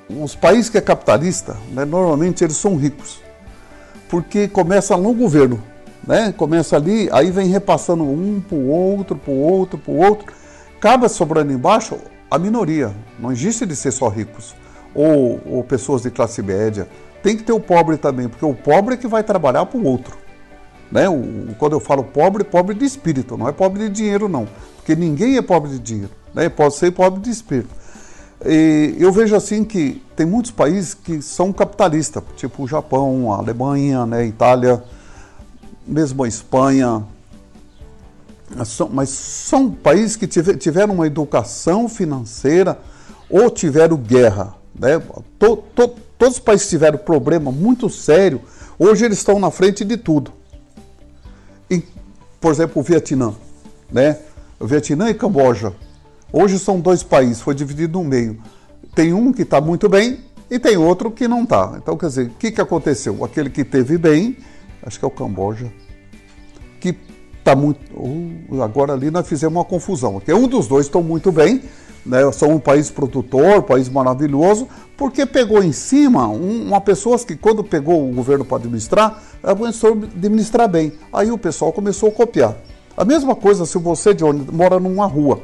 Os 0.08 0.34
países 0.34 0.70
que 0.70 0.78
é 0.78 0.80
capitalista, 0.80 1.56
né, 1.72 1.84
normalmente 1.84 2.42
eles 2.42 2.56
são 2.56 2.76
ricos, 2.76 3.20
porque 4.08 4.48
começa 4.48 4.96
no 4.96 5.12
governo, 5.12 5.62
né? 6.06 6.32
Começa 6.36 6.76
ali, 6.76 7.08
aí 7.12 7.30
vem 7.30 7.48
repassando 7.48 8.04
um 8.04 8.40
para 8.40 8.56
o 8.56 8.68
outro, 8.68 9.16
para 9.16 9.32
o 9.32 9.38
outro, 9.38 9.78
para 9.78 9.92
o 9.92 9.96
outro 9.96 10.40
Acaba 10.80 11.10
sobrando 11.10 11.52
embaixo 11.52 11.98
a 12.30 12.38
minoria. 12.38 12.90
Não 13.18 13.30
existe 13.30 13.66
de 13.66 13.76
ser 13.76 13.90
só 13.90 14.08
ricos 14.08 14.56
ou, 14.94 15.38
ou 15.44 15.62
pessoas 15.62 16.00
de 16.00 16.10
classe 16.10 16.40
média. 16.40 16.88
Tem 17.22 17.36
que 17.36 17.42
ter 17.42 17.52
o 17.52 17.60
pobre 17.60 17.98
também, 17.98 18.30
porque 18.30 18.46
o 18.46 18.54
pobre 18.54 18.94
é 18.94 18.96
que 18.96 19.06
vai 19.06 19.22
trabalhar 19.22 19.66
para 19.66 19.78
o 19.78 19.84
outro. 19.84 20.16
Né? 20.90 21.06
O, 21.06 21.54
quando 21.58 21.74
eu 21.74 21.80
falo 21.80 22.02
pobre, 22.02 22.44
pobre 22.44 22.74
de 22.74 22.86
espírito, 22.86 23.36
não 23.36 23.46
é 23.46 23.52
pobre 23.52 23.90
de 23.90 23.90
dinheiro, 23.90 24.26
não. 24.26 24.48
Porque 24.76 24.96
ninguém 24.96 25.36
é 25.36 25.42
pobre 25.42 25.68
de 25.72 25.78
dinheiro. 25.78 26.12
Né? 26.32 26.48
Pode 26.48 26.74
ser 26.74 26.90
pobre 26.92 27.20
de 27.20 27.28
espírito. 27.28 27.68
E 28.46 28.96
eu 28.98 29.12
vejo 29.12 29.36
assim 29.36 29.62
que 29.62 30.02
tem 30.16 30.24
muitos 30.24 30.50
países 30.50 30.94
que 30.94 31.20
são 31.20 31.52
capitalistas, 31.52 32.22
tipo 32.36 32.62
o 32.62 32.66
Japão, 32.66 33.34
a 33.34 33.36
Alemanha, 33.36 34.06
né, 34.06 34.24
Itália, 34.24 34.82
mesmo 35.90 36.24
a 36.24 36.28
Espanha. 36.28 37.04
Mas 38.90 39.08
são 39.10 39.70
países 39.70 40.16
que 40.16 40.26
tiveram 40.26 40.94
uma 40.94 41.06
educação 41.06 41.88
financeira 41.88 42.78
ou 43.28 43.50
tiveram 43.50 43.96
guerra. 43.96 44.54
Né? 44.74 45.00
To, 45.38 45.56
to, 45.74 45.88
todos 46.18 46.36
os 46.36 46.40
países 46.40 46.68
tiveram 46.68 46.98
problema 46.98 47.52
muito 47.52 47.88
sério, 47.88 48.40
hoje 48.78 49.04
eles 49.04 49.18
estão 49.18 49.38
na 49.38 49.50
frente 49.50 49.84
de 49.84 49.96
tudo. 49.96 50.32
E, 51.70 51.84
por 52.40 52.52
exemplo, 52.52 52.80
o 52.80 52.82
Vietnã. 52.82 53.34
Né? 53.90 54.18
O 54.58 54.66
Vietnã 54.66 55.10
e 55.10 55.14
Camboja 55.14 55.74
Hoje 56.32 56.60
são 56.60 56.78
dois 56.78 57.02
países, 57.02 57.40
foi 57.40 57.54
dividido 57.54 57.98
no 57.98 58.04
meio. 58.04 58.38
Tem 58.94 59.12
um 59.12 59.32
que 59.32 59.42
está 59.42 59.60
muito 59.60 59.88
bem 59.88 60.20
e 60.48 60.58
tem 60.58 60.76
outro 60.76 61.10
que 61.10 61.26
não 61.26 61.42
está. 61.42 61.74
Então, 61.76 61.96
quer 61.96 62.06
dizer, 62.06 62.26
o 62.26 62.30
que, 62.30 62.52
que 62.52 62.60
aconteceu? 62.60 63.24
Aquele 63.24 63.50
que 63.50 63.64
teve 63.64 63.98
bem, 63.98 64.36
acho 64.82 64.98
que 64.98 65.04
é 65.04 65.08
o 65.08 65.10
Camboja, 65.10 65.72
que 66.80 66.96
está 67.38 67.54
muito. 67.54 67.80
Uh, 67.94 68.62
agora 68.62 68.92
ali 68.92 69.10
nós 69.10 69.26
fizemos 69.28 69.56
uma 69.56 69.64
confusão. 69.64 70.14
Porque 70.14 70.32
um 70.32 70.46
dos 70.46 70.66
dois 70.66 70.86
estão 70.86 71.02
muito 71.02 71.30
bem, 71.32 71.62
né? 72.04 72.30
são 72.32 72.50
um 72.50 72.58
país 72.58 72.90
produtor, 72.90 73.58
um 73.58 73.62
país 73.62 73.88
maravilhoso, 73.88 74.68
porque 74.96 75.26
pegou 75.26 75.62
em 75.62 75.72
cima 75.72 76.28
um, 76.28 76.68
uma 76.68 76.80
pessoa 76.80 77.18
que, 77.18 77.36
quando 77.36 77.62
pegou 77.64 78.08
o 78.08 78.14
governo 78.14 78.44
para 78.44 78.58
administrar, 78.58 79.22
começou 79.56 79.90
a 79.90 79.92
administrar 79.92 80.68
bem. 80.68 80.92
Aí 81.12 81.30
o 81.30 81.38
pessoal 81.38 81.72
começou 81.72 82.08
a 82.08 82.12
copiar. 82.12 82.56
A 82.96 83.04
mesma 83.04 83.34
coisa 83.34 83.64
se 83.64 83.78
você, 83.78 84.12
Johnny, 84.12 84.46
mora 84.52 84.78
numa 84.78 85.06
rua. 85.06 85.40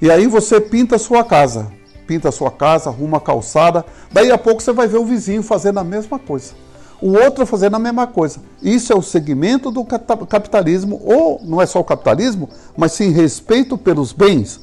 E 0.00 0.10
aí 0.10 0.26
você 0.26 0.60
pinta 0.60 0.96
a 0.96 0.98
sua 0.98 1.22
casa. 1.22 1.70
Pinta 2.08 2.28
a 2.28 2.32
sua 2.32 2.50
casa, 2.50 2.90
arruma 2.90 3.18
a 3.18 3.20
calçada. 3.20 3.84
Daí 4.10 4.30
a 4.32 4.36
pouco 4.36 4.60
você 4.60 4.72
vai 4.72 4.88
ver 4.88 4.98
o 4.98 5.04
vizinho 5.04 5.44
fazendo 5.44 5.78
a 5.78 5.84
mesma 5.84 6.18
coisa. 6.18 6.54
O 7.02 7.18
outro 7.18 7.44
fazendo 7.44 7.74
a 7.74 7.80
mesma 7.80 8.06
coisa. 8.06 8.38
Isso 8.62 8.92
é 8.92 8.96
o 8.96 9.02
segmento 9.02 9.72
do 9.72 9.84
capitalismo, 9.84 11.02
ou 11.04 11.40
não 11.42 11.60
é 11.60 11.66
só 11.66 11.80
o 11.80 11.84
capitalismo, 11.84 12.48
mas 12.76 12.92
sim 12.92 13.10
respeito 13.10 13.76
pelos 13.76 14.12
bens. 14.12 14.60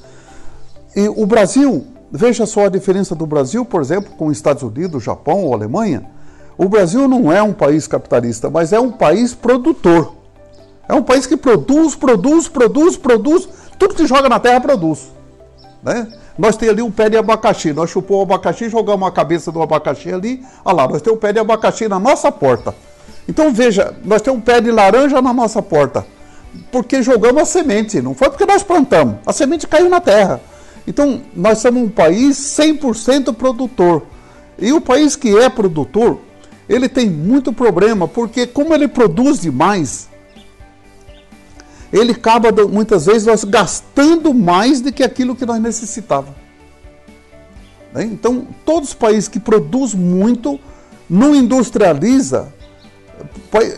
E 0.96 1.10
o 1.10 1.26
Brasil, 1.26 1.86
veja 2.10 2.46
só 2.46 2.68
a 2.68 2.70
diferença 2.70 3.14
do 3.14 3.26
Brasil, 3.26 3.66
por 3.66 3.82
exemplo, 3.82 4.14
com 4.18 4.28
os 4.28 4.38
Estados 4.38 4.64
Unidos, 4.64 5.04
Japão 5.04 5.44
ou 5.44 5.54
Alemanha. 5.54 6.06
O 6.58 6.70
Brasil 6.70 7.10
não 7.10 7.32
é 7.32 7.44
um 7.44 7.54
país 7.54 7.88
capitalista, 7.88 8.50
mas 8.50 8.72
é 8.72 8.80
um 8.80 8.92
país 8.92 9.34
produtor. 9.34 10.16
É 10.88 10.94
um 10.94 11.04
país 11.04 11.28
que 11.28 11.36
produz, 11.36 11.94
produz, 11.94 12.48
produz, 12.48 12.96
produz, 12.96 13.50
tudo 13.78 13.96
que 13.96 14.08
joga 14.08 14.30
na 14.30 14.40
terra 14.40 14.62
produz. 14.62 15.12
Né? 15.84 16.08
Nós 16.40 16.56
temos 16.56 16.72
ali 16.72 16.82
um 16.82 16.90
pé 16.90 17.10
de 17.10 17.18
abacaxi, 17.18 17.74
nós 17.74 17.90
chupamos 17.90 18.22
o 18.22 18.24
abacaxi, 18.24 18.70
jogamos 18.70 19.06
a 19.06 19.12
cabeça 19.12 19.52
do 19.52 19.62
abacaxi 19.62 20.14
ali, 20.14 20.42
olha 20.64 20.74
lá, 20.78 20.88
nós 20.88 21.02
temos 21.02 21.18
um 21.18 21.20
pé 21.20 21.34
de 21.34 21.40
abacaxi 21.40 21.90
na 21.90 22.00
nossa 22.00 22.32
porta. 22.32 22.74
Então 23.28 23.52
veja, 23.54 23.94
nós 24.06 24.22
temos 24.22 24.40
um 24.40 24.42
pé 24.42 24.62
de 24.62 24.72
laranja 24.72 25.22
na 25.22 25.34
nossa 25.34 25.62
porta, 25.62 26.08
porque 26.72 27.04
jogamos 27.04 27.42
a 27.42 27.46
semente, 27.46 28.02
não 28.02 28.16
foi 28.16 28.30
porque 28.30 28.46
nós 28.46 28.64
plantamos, 28.64 29.16
a 29.26 29.34
semente 29.34 29.68
caiu 29.68 29.90
na 29.90 30.00
terra. 30.00 30.40
Então 30.88 31.22
nós 31.36 31.58
somos 31.58 31.84
um 31.84 31.90
país 31.90 32.38
100% 32.38 33.34
produtor. 33.34 34.04
E 34.58 34.72
o 34.72 34.80
país 34.80 35.18
que 35.18 35.38
é 35.38 35.50
produtor, 35.50 36.20
ele 36.70 36.88
tem 36.88 37.10
muito 37.10 37.52
problema, 37.52 38.08
porque 38.08 38.48
como 38.48 38.74
ele 38.74 38.88
produz 38.88 39.42
demais, 39.42 40.08
ele 41.92 42.12
acaba 42.12 42.52
muitas 42.68 43.06
vezes 43.06 43.26
nós 43.26 43.44
gastando 43.44 44.34
mais 44.34 44.82
do 44.82 44.92
que 44.92 45.04
aquilo 45.04 45.36
que 45.36 45.46
nós 45.46 45.62
necessitávamos. 45.62 46.36
Né? 47.94 48.04
Então, 48.04 48.48
todos 48.66 48.90
os 48.90 48.96
países 48.96 49.28
que 49.28 49.40
produzem 49.40 50.00
muito 50.00 50.60
não 51.10 51.36
industrializa. 51.36 52.54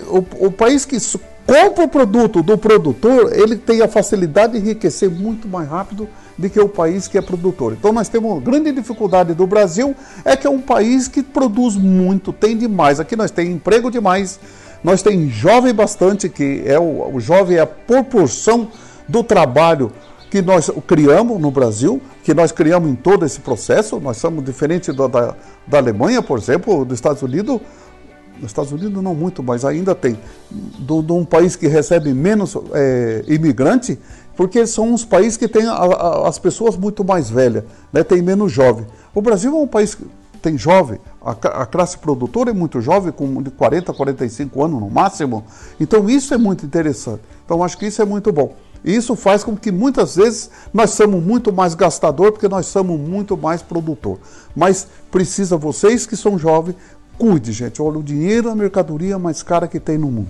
O, 0.09 0.47
o 0.47 0.51
país 0.51 0.85
que 0.85 0.97
compra 1.45 1.85
o 1.85 1.87
produto 1.87 2.43
do 2.43 2.57
produtor, 2.57 3.31
ele 3.33 3.55
tem 3.55 3.81
a 3.81 3.87
facilidade 3.87 4.53
de 4.53 4.59
enriquecer 4.59 5.09
muito 5.09 5.47
mais 5.47 5.67
rápido 5.67 6.07
do 6.37 6.49
que 6.49 6.59
o 6.59 6.69
país 6.69 7.07
que 7.07 7.17
é 7.17 7.21
produtor. 7.21 7.73
Então 7.73 7.91
nós 7.91 8.09
temos 8.09 8.31
uma 8.31 8.41
grande 8.41 8.71
dificuldade 8.71 9.33
do 9.33 9.47
Brasil, 9.47 9.95
é 10.23 10.35
que 10.35 10.45
é 10.45 10.49
um 10.49 10.61
país 10.61 11.07
que 11.07 11.23
produz 11.23 11.75
muito, 11.75 12.31
tem 12.31 12.57
demais. 12.57 12.99
Aqui 12.99 13.15
nós 13.15 13.31
temos 13.31 13.53
emprego 13.53 13.89
demais, 13.89 14.39
nós 14.83 15.01
temos 15.01 15.31
jovem 15.33 15.73
bastante, 15.73 16.27
que 16.27 16.63
é 16.65 16.79
o, 16.79 17.15
o 17.15 17.19
jovem 17.19 17.57
é 17.57 17.61
a 17.61 17.67
proporção 17.67 18.69
do 19.07 19.23
trabalho 19.23 19.91
que 20.29 20.41
nós 20.41 20.71
criamos 20.87 21.39
no 21.39 21.51
Brasil, 21.51 22.01
que 22.23 22.33
nós 22.33 22.53
criamos 22.53 22.89
em 22.89 22.95
todo 22.95 23.25
esse 23.25 23.41
processo. 23.41 23.99
Nós 23.99 24.17
somos 24.17 24.43
diferentes 24.45 24.95
da, 24.95 25.05
da, 25.05 25.35
da 25.67 25.77
Alemanha, 25.77 26.21
por 26.21 26.39
exemplo, 26.39 26.85
dos 26.85 26.97
Estados 26.97 27.21
Unidos. 27.21 27.59
Nos 28.39 28.49
Estados 28.49 28.71
Unidos 28.71 29.03
não 29.03 29.13
muito, 29.13 29.43
mas 29.43 29.65
ainda 29.65 29.93
tem. 29.93 30.17
De 30.49 31.11
um 31.11 31.25
país 31.25 31.55
que 31.55 31.67
recebe 31.67 32.13
menos 32.13 32.57
é, 32.73 33.23
imigrante, 33.27 33.99
porque 34.35 34.65
são 34.65 34.93
uns 34.93 35.03
países 35.03 35.35
que 35.35 35.47
têm 35.49 35.67
a, 35.67 35.73
a, 35.73 36.29
as 36.29 36.39
pessoas 36.39 36.77
muito 36.77 37.03
mais 37.03 37.29
velhas, 37.29 37.65
né, 37.91 38.01
tem 38.01 38.21
menos 38.21 38.51
jovem. 38.51 38.87
O 39.13 39.21
Brasil 39.21 39.51
é 39.51 39.59
um 39.61 39.67
país 39.67 39.97
tem 40.41 40.57
jovem, 40.57 40.99
a, 41.21 41.31
a, 41.31 41.65
classe 41.65 41.97
produtora 41.97 42.49
é 42.49 42.53
muito 42.53 42.81
jovem, 42.81 43.11
com 43.11 43.41
de 43.41 43.51
40 43.51 43.91
a 43.91 43.95
45 43.95 44.63
anos 44.63 44.81
no 44.81 44.89
máximo. 44.89 45.45
Então 45.79 46.09
isso 46.09 46.33
é 46.33 46.37
muito 46.37 46.65
interessante. 46.65 47.21
Então 47.45 47.63
acho 47.63 47.77
que 47.77 47.85
isso 47.85 48.01
é 48.01 48.05
muito 48.05 48.31
bom. 48.31 48.55
E 48.83 48.95
isso 48.95 49.15
faz 49.15 49.43
com 49.43 49.55
que 49.55 49.71
muitas 49.71 50.15
vezes 50.15 50.49
nós 50.73 50.91
somos 50.91 51.23
muito 51.23 51.53
mais 51.53 51.75
gastador, 51.75 52.31
porque 52.31 52.47
nós 52.47 52.65
somos 52.65 52.99
muito 52.99 53.37
mais 53.37 53.61
produtor. 53.61 54.17
Mas 54.55 54.87
precisa 55.11 55.55
vocês 55.55 56.07
que 56.07 56.17
são 56.17 56.37
jovens, 56.37 56.75
cuide, 57.17 57.51
gente. 57.51 57.81
Olha, 57.81 57.99
o 57.99 58.03
dinheiro 58.03 58.49
é 58.49 58.51
a 58.51 58.55
mercadoria 58.55 59.19
mais 59.19 59.43
cara 59.43 59.67
que 59.67 59.79
tem 59.79 59.97
no 59.97 60.09
mundo. 60.11 60.29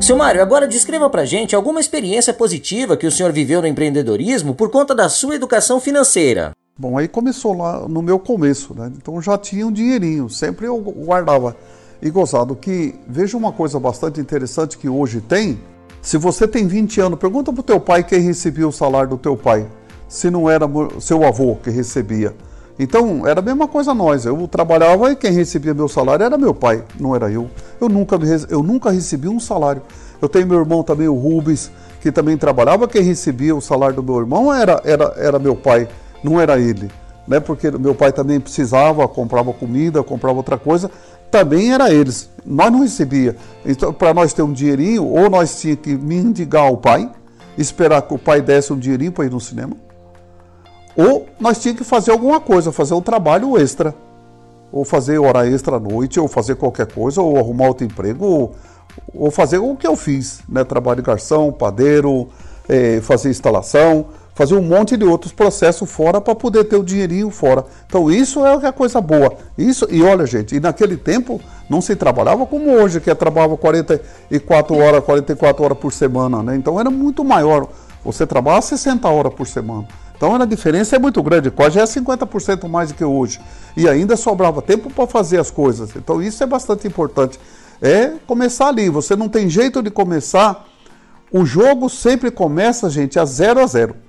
Seu 0.00 0.16
Mário, 0.16 0.40
agora 0.40 0.66
descreva 0.66 1.10
pra 1.10 1.24
gente 1.24 1.54
alguma 1.54 1.80
experiência 1.80 2.32
positiva 2.32 2.96
que 2.96 3.06
o 3.06 3.12
senhor 3.12 3.32
viveu 3.32 3.60
no 3.60 3.66
empreendedorismo 3.66 4.54
por 4.54 4.70
conta 4.70 4.94
da 4.94 5.08
sua 5.08 5.34
educação 5.34 5.80
financeira. 5.80 6.52
Bom, 6.80 6.96
aí 6.96 7.08
começou 7.08 7.58
lá 7.58 7.88
no 7.88 8.00
meu 8.00 8.20
começo, 8.20 8.72
né? 8.72 8.92
Então 8.96 9.20
já 9.20 9.36
tinha 9.36 9.66
um 9.66 9.72
dinheirinho, 9.72 10.30
sempre 10.30 10.66
eu 10.66 10.78
guardava. 10.78 11.56
E 12.00 12.08
gozado 12.08 12.54
que, 12.54 12.94
veja 13.04 13.36
uma 13.36 13.50
coisa 13.50 13.80
bastante 13.80 14.20
interessante 14.20 14.78
que 14.78 14.88
hoje 14.88 15.20
tem, 15.20 15.58
se 16.00 16.16
você 16.16 16.46
tem 16.46 16.68
20 16.68 17.00
anos, 17.00 17.18
pergunta 17.18 17.52
pro 17.52 17.64
teu 17.64 17.80
pai 17.80 18.04
quem 18.04 18.20
recebia 18.20 18.68
o 18.68 18.70
salário 18.70 19.10
do 19.10 19.18
teu 19.18 19.36
pai, 19.36 19.66
se 20.06 20.30
não 20.30 20.48
era 20.48 20.66
seu 21.00 21.24
avô 21.24 21.56
que 21.56 21.68
recebia. 21.68 22.32
Então, 22.78 23.26
era 23.26 23.40
a 23.40 23.42
mesma 23.42 23.66
coisa 23.66 23.92
nós. 23.92 24.24
Eu 24.24 24.46
trabalhava 24.46 25.10
e 25.10 25.16
quem 25.16 25.32
recebia 25.32 25.74
meu 25.74 25.88
salário 25.88 26.24
era 26.24 26.38
meu 26.38 26.54
pai, 26.54 26.84
não 27.00 27.12
era 27.12 27.28
eu. 27.28 27.50
Eu 27.80 27.88
nunca, 27.88 28.16
eu 28.48 28.62
nunca 28.62 28.92
recebi 28.92 29.26
um 29.26 29.40
salário. 29.40 29.82
Eu 30.22 30.28
tenho 30.28 30.46
meu 30.46 30.60
irmão 30.60 30.84
também, 30.84 31.08
o 31.08 31.14
Rubens, 31.16 31.72
que 32.00 32.12
também 32.12 32.36
trabalhava. 32.36 32.86
Quem 32.86 33.02
recebia 33.02 33.56
o 33.56 33.60
salário 33.60 33.96
do 33.96 34.02
meu 34.04 34.20
irmão 34.20 34.54
era, 34.54 34.80
era, 34.84 35.12
era 35.16 35.38
meu 35.40 35.56
pai 35.56 35.88
não 36.22 36.40
era 36.40 36.58
ele, 36.58 36.90
né? 37.26 37.40
Porque 37.40 37.70
meu 37.70 37.94
pai 37.94 38.12
também 38.12 38.40
precisava, 38.40 39.06
comprava 39.06 39.52
comida, 39.52 40.02
comprava 40.02 40.36
outra 40.38 40.58
coisa, 40.58 40.90
também 41.30 41.72
era 41.72 41.92
eles. 41.92 42.28
Nós 42.44 42.72
não 42.72 42.80
recebia. 42.80 43.36
Então, 43.64 43.92
para 43.92 44.14
nós 44.14 44.32
ter 44.32 44.42
um 44.42 44.52
dinheirinho, 44.52 45.04
ou 45.04 45.28
nós 45.28 45.60
tínhamos 45.60 45.82
que 45.82 45.94
mendigar 45.94 46.64
ao 46.64 46.76
pai, 46.76 47.10
esperar 47.56 48.02
que 48.02 48.14
o 48.14 48.18
pai 48.18 48.40
desse 48.40 48.72
um 48.72 48.78
dinheirinho 48.78 49.12
para 49.12 49.26
ir 49.26 49.30
no 49.30 49.40
cinema, 49.40 49.76
ou 50.96 51.26
nós 51.38 51.58
tínhamos 51.60 51.82
que 51.82 51.88
fazer 51.88 52.10
alguma 52.10 52.40
coisa, 52.40 52.72
fazer 52.72 52.94
um 52.94 53.00
trabalho 53.00 53.58
extra, 53.58 53.94
ou 54.72 54.84
fazer 54.84 55.18
hora 55.18 55.48
extra 55.48 55.76
à 55.76 55.80
noite, 55.80 56.18
ou 56.18 56.28
fazer 56.28 56.56
qualquer 56.56 56.86
coisa, 56.86 57.22
ou 57.22 57.38
arrumar 57.38 57.68
outro 57.68 57.86
emprego, 57.86 58.24
ou, 58.24 58.54
ou 59.14 59.30
fazer 59.30 59.58
o 59.58 59.76
que 59.76 59.86
eu 59.86 59.96
fiz, 59.96 60.40
né? 60.48 60.64
Trabalho 60.64 60.96
de 60.96 61.06
garçom, 61.06 61.52
padeiro, 61.52 62.28
é, 62.68 63.00
fazer 63.00 63.30
instalação, 63.30 64.06
fazer 64.38 64.54
um 64.54 64.62
monte 64.62 64.96
de 64.96 65.04
outros 65.04 65.32
processos 65.32 65.90
fora 65.90 66.20
para 66.20 66.32
poder 66.32 66.62
ter 66.62 66.76
o 66.76 66.84
dinheirinho 66.84 67.28
fora. 67.28 67.64
Então 67.88 68.08
isso 68.08 68.46
é 68.46 68.68
a 68.68 68.72
coisa 68.72 69.00
boa. 69.00 69.36
Isso 69.58 69.84
e 69.90 70.00
olha 70.00 70.24
gente, 70.26 70.54
e 70.54 70.60
naquele 70.60 70.96
tempo 70.96 71.40
não 71.68 71.80
se 71.80 71.96
trabalhava 71.96 72.46
como 72.46 72.70
hoje, 72.70 73.00
que 73.00 73.10
é 73.10 73.16
trabalhava 73.16 73.56
44 73.56 74.76
horas, 74.76 75.02
44 75.02 75.64
horas 75.64 75.78
por 75.78 75.92
semana, 75.92 76.40
né? 76.40 76.54
Então 76.54 76.78
era 76.78 76.88
muito 76.88 77.24
maior. 77.24 77.66
Você 78.04 78.24
trabalha 78.24 78.62
60 78.62 79.08
horas 79.08 79.34
por 79.34 79.44
semana. 79.44 79.88
Então 80.16 80.32
a 80.32 80.44
diferença 80.44 80.94
é 80.94 81.00
muito 81.00 81.20
grande, 81.20 81.50
quase 81.50 81.80
é 81.80 81.82
50% 81.82 82.68
mais 82.68 82.90
do 82.90 82.94
que 82.94 83.04
hoje. 83.04 83.40
E 83.76 83.88
ainda 83.88 84.16
sobrava 84.16 84.62
tempo 84.62 84.88
para 84.88 85.08
fazer 85.08 85.40
as 85.40 85.50
coisas. 85.50 85.90
Então 85.96 86.22
isso 86.22 86.44
é 86.44 86.46
bastante 86.46 86.86
importante. 86.86 87.40
É 87.82 88.12
começar 88.24 88.68
ali. 88.68 88.88
Você 88.88 89.16
não 89.16 89.28
tem 89.28 89.50
jeito 89.50 89.82
de 89.82 89.90
começar. 89.90 90.64
O 91.32 91.44
jogo 91.44 91.88
sempre 91.88 92.30
começa, 92.30 92.88
gente, 92.88 93.18
a 93.18 93.24
0 93.24 93.60
a 93.60 93.66
0. 93.66 94.07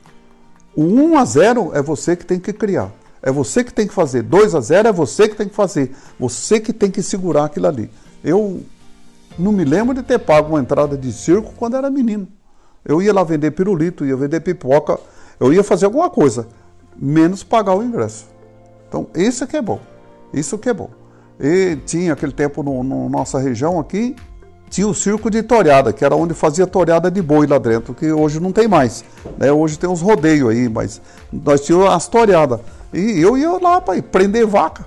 O 0.75 0.83
1 0.83 1.17
a 1.17 1.25
0 1.25 1.71
é 1.73 1.81
você 1.81 2.15
que 2.15 2.25
tem 2.25 2.39
que 2.39 2.53
criar. 2.53 2.91
É 3.21 3.31
você 3.31 3.63
que 3.63 3.73
tem 3.73 3.87
que 3.87 3.93
fazer. 3.93 4.23
2 4.23 4.55
a 4.55 4.61
0 4.61 4.87
é 4.87 4.91
você 4.91 5.27
que 5.27 5.35
tem 5.35 5.47
que 5.47 5.55
fazer. 5.55 5.95
Você 6.19 6.59
que 6.59 6.71
tem 6.71 6.89
que 6.89 7.01
segurar 7.01 7.45
aquilo 7.45 7.67
ali. 7.67 7.89
Eu 8.23 8.61
não 9.37 9.51
me 9.51 9.63
lembro 9.63 9.93
de 9.93 10.03
ter 10.03 10.19
pago 10.19 10.49
uma 10.49 10.59
entrada 10.59 10.97
de 10.97 11.11
circo 11.11 11.53
quando 11.57 11.75
era 11.75 11.89
menino. 11.89 12.27
Eu 12.83 13.01
ia 13.01 13.13
lá 13.13 13.23
vender 13.23 13.51
pirulito, 13.51 14.05
ia 14.05 14.15
vender 14.15 14.39
pipoca, 14.39 14.97
eu 15.39 15.53
ia 15.53 15.63
fazer 15.63 15.85
alguma 15.85 16.09
coisa. 16.09 16.47
menos 16.95 17.43
pagar 17.43 17.75
o 17.75 17.83
ingresso. 17.83 18.25
Então, 18.87 19.07
isso 19.15 19.47
que 19.47 19.55
é 19.55 19.61
bom. 19.61 19.79
Isso 20.33 20.57
que 20.57 20.69
é 20.69 20.73
bom. 20.73 20.89
E 21.39 21.77
tinha 21.85 22.13
aquele 22.13 22.33
tempo 22.33 22.61
no, 22.61 22.83
no 22.83 23.07
nossa 23.07 23.39
região 23.39 23.79
aqui, 23.79 24.15
tinha 24.69 24.87
o 24.87 24.93
circo 24.93 25.29
de 25.29 25.41
toreada, 25.41 25.91
que 25.91 26.05
era 26.05 26.15
onde 26.15 26.33
fazia 26.33 26.67
toreada 26.67 27.09
de 27.09 27.21
boi 27.21 27.47
lá 27.47 27.57
dentro, 27.57 27.93
que 27.93 28.11
hoje 28.11 28.39
não 28.39 28.51
tem 28.51 28.67
mais. 28.67 29.03
Né? 29.37 29.51
Hoje 29.51 29.77
tem 29.79 29.89
uns 29.89 30.01
rodeios 30.01 30.49
aí, 30.49 30.69
mas 30.69 31.01
nós 31.31 31.61
tínhamos 31.61 31.89
as 31.89 32.07
toreadas. 32.07 32.59
E 32.93 33.19
eu 33.19 33.37
ia 33.37 33.51
lá 33.59 33.81
para 33.81 34.01
prender 34.01 34.45
vaca. 34.45 34.85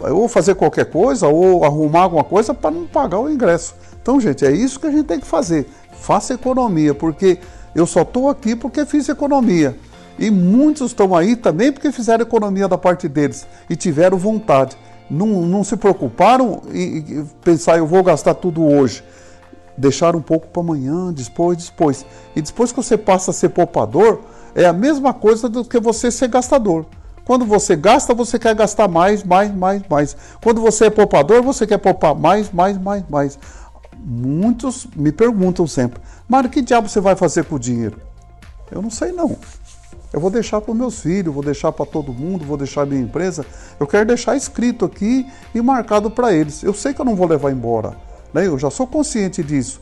Ou 0.00 0.28
fazer 0.28 0.54
qualquer 0.54 0.86
coisa, 0.86 1.28
ou 1.28 1.64
arrumar 1.64 2.02
alguma 2.02 2.24
coisa 2.24 2.54
para 2.54 2.70
não 2.70 2.86
pagar 2.86 3.18
o 3.18 3.30
ingresso. 3.30 3.74
Então, 4.00 4.20
gente, 4.20 4.44
é 4.44 4.52
isso 4.52 4.78
que 4.78 4.86
a 4.86 4.90
gente 4.90 5.04
tem 5.04 5.18
que 5.18 5.26
fazer. 5.26 5.66
Faça 6.00 6.34
economia, 6.34 6.94
porque 6.94 7.38
eu 7.74 7.86
só 7.86 8.02
estou 8.02 8.28
aqui 8.28 8.54
porque 8.54 8.84
fiz 8.84 9.08
economia. 9.08 9.76
E 10.18 10.30
muitos 10.30 10.90
estão 10.90 11.14
aí 11.14 11.34
também 11.34 11.72
porque 11.72 11.90
fizeram 11.90 12.22
economia 12.22 12.68
da 12.68 12.78
parte 12.78 13.08
deles 13.08 13.46
e 13.68 13.74
tiveram 13.74 14.16
vontade. 14.16 14.76
Não, 15.14 15.26
não 15.42 15.62
se 15.62 15.76
preocuparam 15.76 16.62
em 16.72 17.24
pensar, 17.42 17.78
eu 17.78 17.86
vou 17.86 18.02
gastar 18.02 18.34
tudo 18.34 18.64
hoje. 18.64 19.04
Deixaram 19.76 20.18
um 20.18 20.22
pouco 20.22 20.48
para 20.48 20.62
amanhã, 20.62 21.12
depois, 21.12 21.68
depois. 21.68 22.04
E 22.34 22.42
depois 22.42 22.70
que 22.72 22.76
você 22.76 22.98
passa 22.98 23.30
a 23.30 23.34
ser 23.34 23.50
poupador, 23.50 24.20
é 24.54 24.64
a 24.64 24.72
mesma 24.72 25.14
coisa 25.14 25.48
do 25.48 25.64
que 25.64 25.78
você 25.78 26.10
ser 26.10 26.28
gastador. 26.28 26.86
Quando 27.24 27.46
você 27.46 27.74
gasta, 27.74 28.12
você 28.12 28.38
quer 28.38 28.54
gastar 28.54 28.88
mais, 28.88 29.24
mais, 29.24 29.54
mais, 29.54 29.82
mais. 29.88 30.16
Quando 30.42 30.60
você 30.60 30.86
é 30.86 30.90
poupador, 30.90 31.42
você 31.42 31.66
quer 31.66 31.78
poupar 31.78 32.14
mais, 32.14 32.52
mais, 32.52 32.76
mais, 32.78 33.04
mais. 33.08 33.38
Muitos 33.96 34.86
me 34.94 35.10
perguntam 35.10 35.66
sempre, 35.66 36.02
Mário, 36.28 36.50
que 36.50 36.60
diabo 36.60 36.88
você 36.88 37.00
vai 37.00 37.16
fazer 37.16 37.44
com 37.44 37.54
o 37.54 37.58
dinheiro? 37.58 37.98
Eu 38.70 38.82
não 38.82 38.90
sei 38.90 39.12
não. 39.12 39.36
Eu 40.14 40.20
vou 40.20 40.30
deixar 40.30 40.60
para 40.60 40.70
os 40.70 40.78
meus 40.78 41.00
filhos, 41.00 41.34
vou 41.34 41.42
deixar 41.42 41.72
para 41.72 41.84
todo 41.84 42.12
mundo, 42.12 42.44
vou 42.44 42.56
deixar 42.56 42.86
minha 42.86 43.00
empresa. 43.00 43.44
Eu 43.80 43.84
quero 43.84 44.06
deixar 44.06 44.36
escrito 44.36 44.84
aqui 44.84 45.26
e 45.52 45.60
marcado 45.60 46.08
para 46.08 46.32
eles. 46.32 46.62
Eu 46.62 46.72
sei 46.72 46.94
que 46.94 47.00
eu 47.00 47.04
não 47.04 47.16
vou 47.16 47.26
levar 47.26 47.50
embora, 47.50 47.96
né? 48.32 48.46
eu 48.46 48.56
já 48.56 48.70
sou 48.70 48.86
consciente 48.86 49.42
disso. 49.42 49.80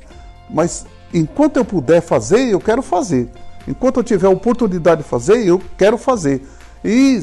Mas 0.48 0.86
enquanto 1.12 1.58
eu 1.58 1.66
puder 1.66 2.00
fazer, 2.00 2.48
eu 2.48 2.58
quero 2.58 2.80
fazer. 2.80 3.28
Enquanto 3.68 3.98
eu 3.98 4.02
tiver 4.02 4.26
oportunidade 4.26 5.02
de 5.02 5.06
fazer, 5.06 5.46
eu 5.46 5.60
quero 5.76 5.98
fazer. 5.98 6.42
E 6.82 7.20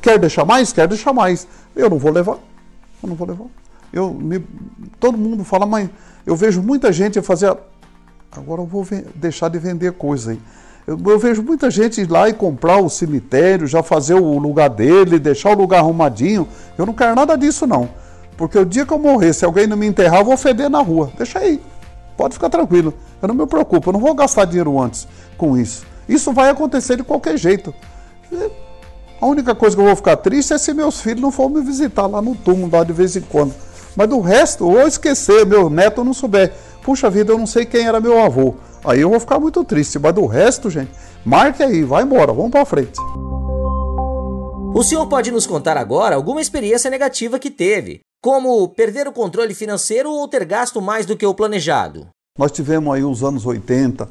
quer 0.00 0.16
deixar 0.20 0.44
mais? 0.44 0.72
Quer 0.72 0.86
deixar 0.86 1.12
mais. 1.12 1.48
Eu 1.74 1.90
não 1.90 1.98
vou 1.98 2.12
levar. 2.12 2.38
Eu 3.02 3.08
não 3.08 3.16
vou 3.16 3.26
levar. 3.26 3.46
Eu, 3.92 4.14
me, 4.14 4.38
todo 5.00 5.18
mundo 5.18 5.42
fala, 5.42 5.66
mas 5.66 5.90
eu 6.24 6.36
vejo 6.36 6.62
muita 6.62 6.92
gente 6.92 7.20
fazer. 7.20 7.52
Agora 8.30 8.60
eu 8.60 8.66
vou 8.66 8.86
deixar 9.16 9.48
de 9.48 9.58
vender 9.58 9.90
coisa? 9.94 10.38
Eu, 10.86 10.98
eu, 11.06 11.18
vejo 11.18 11.42
muita 11.42 11.70
gente 11.70 12.02
ir 12.02 12.10
lá 12.10 12.28
e 12.28 12.34
comprar 12.34 12.78
o 12.78 12.90
cemitério, 12.90 13.66
já 13.66 13.82
fazer 13.82 14.14
o 14.14 14.38
lugar 14.38 14.68
dele, 14.68 15.18
deixar 15.18 15.50
o 15.50 15.54
lugar 15.54 15.78
arrumadinho. 15.78 16.46
Eu 16.76 16.84
não 16.84 16.92
quero 16.92 17.14
nada 17.14 17.36
disso, 17.36 17.66
não. 17.66 17.88
Porque 18.36 18.58
o 18.58 18.66
dia 18.66 18.84
que 18.84 18.92
eu 18.92 18.98
morrer, 18.98 19.32
se 19.32 19.44
alguém 19.44 19.66
não 19.66 19.76
me 19.76 19.86
enterrar, 19.86 20.20
eu 20.20 20.24
vou 20.24 20.36
feder 20.36 20.68
na 20.68 20.80
rua. 20.80 21.10
Deixa 21.16 21.38
aí. 21.38 21.60
Pode 22.16 22.34
ficar 22.34 22.50
tranquilo. 22.50 22.92
Eu 23.22 23.28
não 23.28 23.34
me 23.34 23.46
preocupo. 23.46 23.88
Eu 23.88 23.92
não 23.94 24.00
vou 24.00 24.14
gastar 24.14 24.44
dinheiro 24.44 24.78
antes 24.78 25.08
com 25.38 25.56
isso. 25.56 25.86
Isso 26.08 26.32
vai 26.32 26.50
acontecer 26.50 26.96
de 26.96 27.02
qualquer 27.02 27.38
jeito. 27.38 27.72
A 29.20 29.26
única 29.26 29.54
coisa 29.54 29.74
que 29.74 29.80
eu 29.80 29.86
vou 29.86 29.96
ficar 29.96 30.16
triste 30.16 30.52
é 30.52 30.58
se 30.58 30.74
meus 30.74 31.00
filhos 31.00 31.20
não 31.20 31.30
for 31.30 31.48
me 31.48 31.62
visitar 31.62 32.06
lá 32.06 32.20
no 32.20 32.34
túmulo, 32.34 32.70
lá 32.70 32.84
de 32.84 32.92
vez 32.92 33.16
em 33.16 33.22
quando. 33.22 33.54
Mas 33.96 34.08
do 34.08 34.20
resto, 34.20 34.66
ou 34.66 34.86
esquecer, 34.86 35.46
meu 35.46 35.70
neto 35.70 36.04
não 36.04 36.12
souber. 36.12 36.52
Puxa 36.82 37.08
vida, 37.08 37.32
eu 37.32 37.38
não 37.38 37.46
sei 37.46 37.64
quem 37.64 37.86
era 37.86 38.00
meu 38.00 38.20
avô. 38.20 38.56
Aí 38.84 39.00
eu 39.00 39.10
vou 39.10 39.18
ficar 39.18 39.40
muito 39.40 39.64
triste. 39.64 39.98
Mas 39.98 40.14
do 40.14 40.26
resto, 40.26 40.68
gente, 40.68 40.90
marque 41.24 41.62
aí, 41.62 41.82
vai 41.82 42.02
embora, 42.02 42.32
vamos 42.32 42.50
para 42.50 42.64
frente. 42.64 43.00
O 44.74 44.82
senhor 44.82 45.06
pode 45.06 45.30
nos 45.30 45.46
contar 45.46 45.76
agora 45.76 46.16
alguma 46.16 46.40
experiência 46.40 46.90
negativa 46.90 47.38
que 47.38 47.50
teve, 47.50 48.00
como 48.20 48.68
perder 48.68 49.06
o 49.06 49.12
controle 49.12 49.54
financeiro 49.54 50.10
ou 50.10 50.26
ter 50.26 50.44
gasto 50.44 50.82
mais 50.82 51.06
do 51.06 51.16
que 51.16 51.24
o 51.24 51.34
planejado? 51.34 52.08
Nós 52.36 52.50
tivemos 52.50 52.92
aí 52.92 53.04
os 53.04 53.22
anos 53.22 53.46
80, 53.46 54.08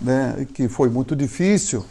né, 0.00 0.46
que 0.54 0.68
foi 0.68 0.88
muito 0.88 1.16
difícil. 1.16 1.84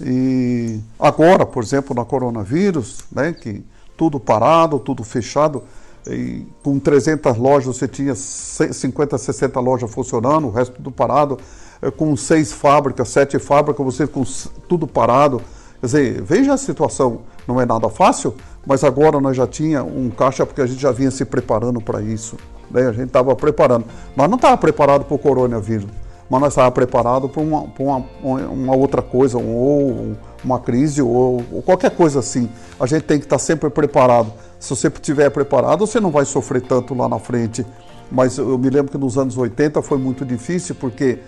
E 0.00 0.78
agora, 0.98 1.44
por 1.44 1.62
exemplo, 1.62 1.94
na 1.94 2.04
coronavírus, 2.04 3.00
né, 3.10 3.32
que 3.32 3.64
tudo 3.96 4.20
parado, 4.20 4.78
tudo 4.78 5.02
fechado, 5.02 5.64
e 6.06 6.46
com 6.62 6.78
300 6.78 7.36
lojas 7.36 7.76
você 7.76 7.86
tinha 7.86 8.14
50, 8.14 9.18
60 9.18 9.60
lojas 9.60 9.90
funcionando, 9.90 10.46
o 10.46 10.50
resto 10.50 10.74
tudo 10.74 10.90
parado. 10.90 11.38
É, 11.82 11.90
com 11.90 12.14
seis 12.14 12.52
fábricas, 12.52 13.08
sete 13.08 13.38
fábricas, 13.38 13.84
você 13.84 14.06
com 14.06 14.22
tudo 14.68 14.86
parado. 14.86 15.40
Quer 15.80 15.86
dizer, 15.86 16.22
veja 16.22 16.52
a 16.52 16.58
situação, 16.58 17.22
não 17.48 17.58
é 17.58 17.64
nada 17.64 17.88
fácil, 17.88 18.34
mas 18.66 18.84
agora 18.84 19.18
nós 19.18 19.34
já 19.34 19.46
tinha 19.46 19.82
um 19.82 20.10
caixa 20.10 20.44
porque 20.44 20.60
a 20.60 20.66
gente 20.66 20.80
já 20.80 20.92
vinha 20.92 21.10
se 21.10 21.24
preparando 21.24 21.80
para 21.80 22.02
isso. 22.02 22.36
Né? 22.70 22.86
A 22.86 22.92
gente 22.92 23.06
estava 23.06 23.34
preparando. 23.34 23.86
Nós 24.14 24.28
não 24.28 24.36
estávamos 24.36 24.60
preparados 24.60 25.06
para 25.06 25.14
o 25.14 25.18
coronavírus, 25.18 25.86
mas 26.30 26.40
nós 26.40 26.52
estávamos 26.52 26.74
preparados 26.74 27.28
para 27.28 27.42
uma, 27.42 27.66
uma, 27.76 28.06
uma, 28.22 28.76
outra 28.76 29.02
coisa, 29.02 29.36
ou 29.36 30.16
uma 30.44 30.60
crise, 30.60 31.02
ou, 31.02 31.44
ou 31.50 31.60
qualquer 31.60 31.90
coisa 31.90 32.20
assim. 32.20 32.48
A 32.78 32.86
gente 32.86 33.02
tem 33.02 33.18
que 33.18 33.26
estar 33.26 33.38
sempre 33.38 33.68
preparado. 33.68 34.32
Se 34.60 34.70
você 34.70 34.86
estiver 34.86 35.28
preparado, 35.30 35.84
você 35.84 35.98
não 35.98 36.12
vai 36.12 36.24
sofrer 36.24 36.62
tanto 36.62 36.94
lá 36.94 37.08
na 37.08 37.18
frente. 37.18 37.66
Mas 38.12 38.38
eu 38.38 38.56
me 38.56 38.70
lembro 38.70 38.92
que 38.92 38.98
nos 38.98 39.18
anos 39.18 39.36
80 39.36 39.82
foi 39.82 39.98
muito 39.98 40.24
difícil, 40.24 40.76
porque 40.76 41.18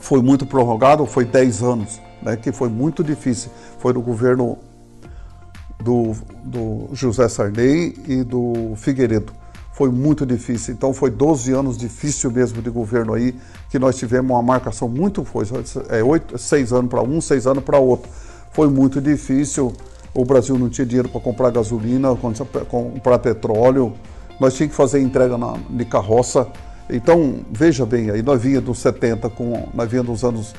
foi 0.00 0.20
muito 0.20 0.44
prorrogado, 0.44 1.06
foi 1.06 1.24
10 1.24 1.62
anos, 1.62 2.00
né, 2.20 2.36
que 2.36 2.50
foi 2.50 2.68
muito 2.68 3.04
difícil. 3.04 3.50
Foi 3.78 3.92
no 3.92 4.02
governo 4.02 4.58
do, 5.80 6.12
do 6.42 6.88
José 6.92 7.28
Sarney 7.28 7.94
e 8.08 8.24
do 8.24 8.72
Figueiredo. 8.74 9.32
Foi 9.76 9.90
muito 9.90 10.26
difícil. 10.26 10.74
Então 10.74 10.92
foi 10.92 11.10
12 11.10 11.52
anos 11.52 11.76
difícil 11.76 12.30
mesmo 12.30 12.60
de 12.60 12.70
governo 12.70 13.14
aí, 13.14 13.34
que 13.70 13.78
nós 13.78 13.96
tivemos 13.96 14.30
uma 14.30 14.42
marcação 14.42 14.88
muito 14.88 15.24
forte. 15.24 15.52
É, 15.90 16.02
8, 16.02 16.38
6 16.38 16.72
anos 16.72 16.90
para 16.90 17.02
um, 17.02 17.20
6 17.20 17.46
anos 17.46 17.62
para 17.62 17.78
outro. 17.78 18.10
Foi 18.52 18.68
muito 18.68 19.00
difícil 19.00 19.72
o 20.16 20.24
Brasil 20.24 20.58
não 20.58 20.70
tinha 20.70 20.86
dinheiro 20.86 21.08
para 21.10 21.20
comprar 21.20 21.50
gasolina, 21.50 22.16
comprar 22.68 23.18
petróleo, 23.18 23.92
nós 24.40 24.54
tínhamos 24.54 24.72
que 24.72 24.76
fazer 24.76 25.00
entrega 25.00 25.36
na, 25.36 25.54
de 25.68 25.84
carroça. 25.84 26.46
Então, 26.88 27.40
veja 27.52 27.84
bem, 27.84 28.10
aí 28.10 28.22
nós 28.22 28.40
vinha 28.40 28.60
dos 28.60 28.78
70, 28.78 29.28
com, 29.30 29.68
nós 29.74 29.90
vinha 29.90 30.02
dos 30.02 30.24
anos 30.24 30.54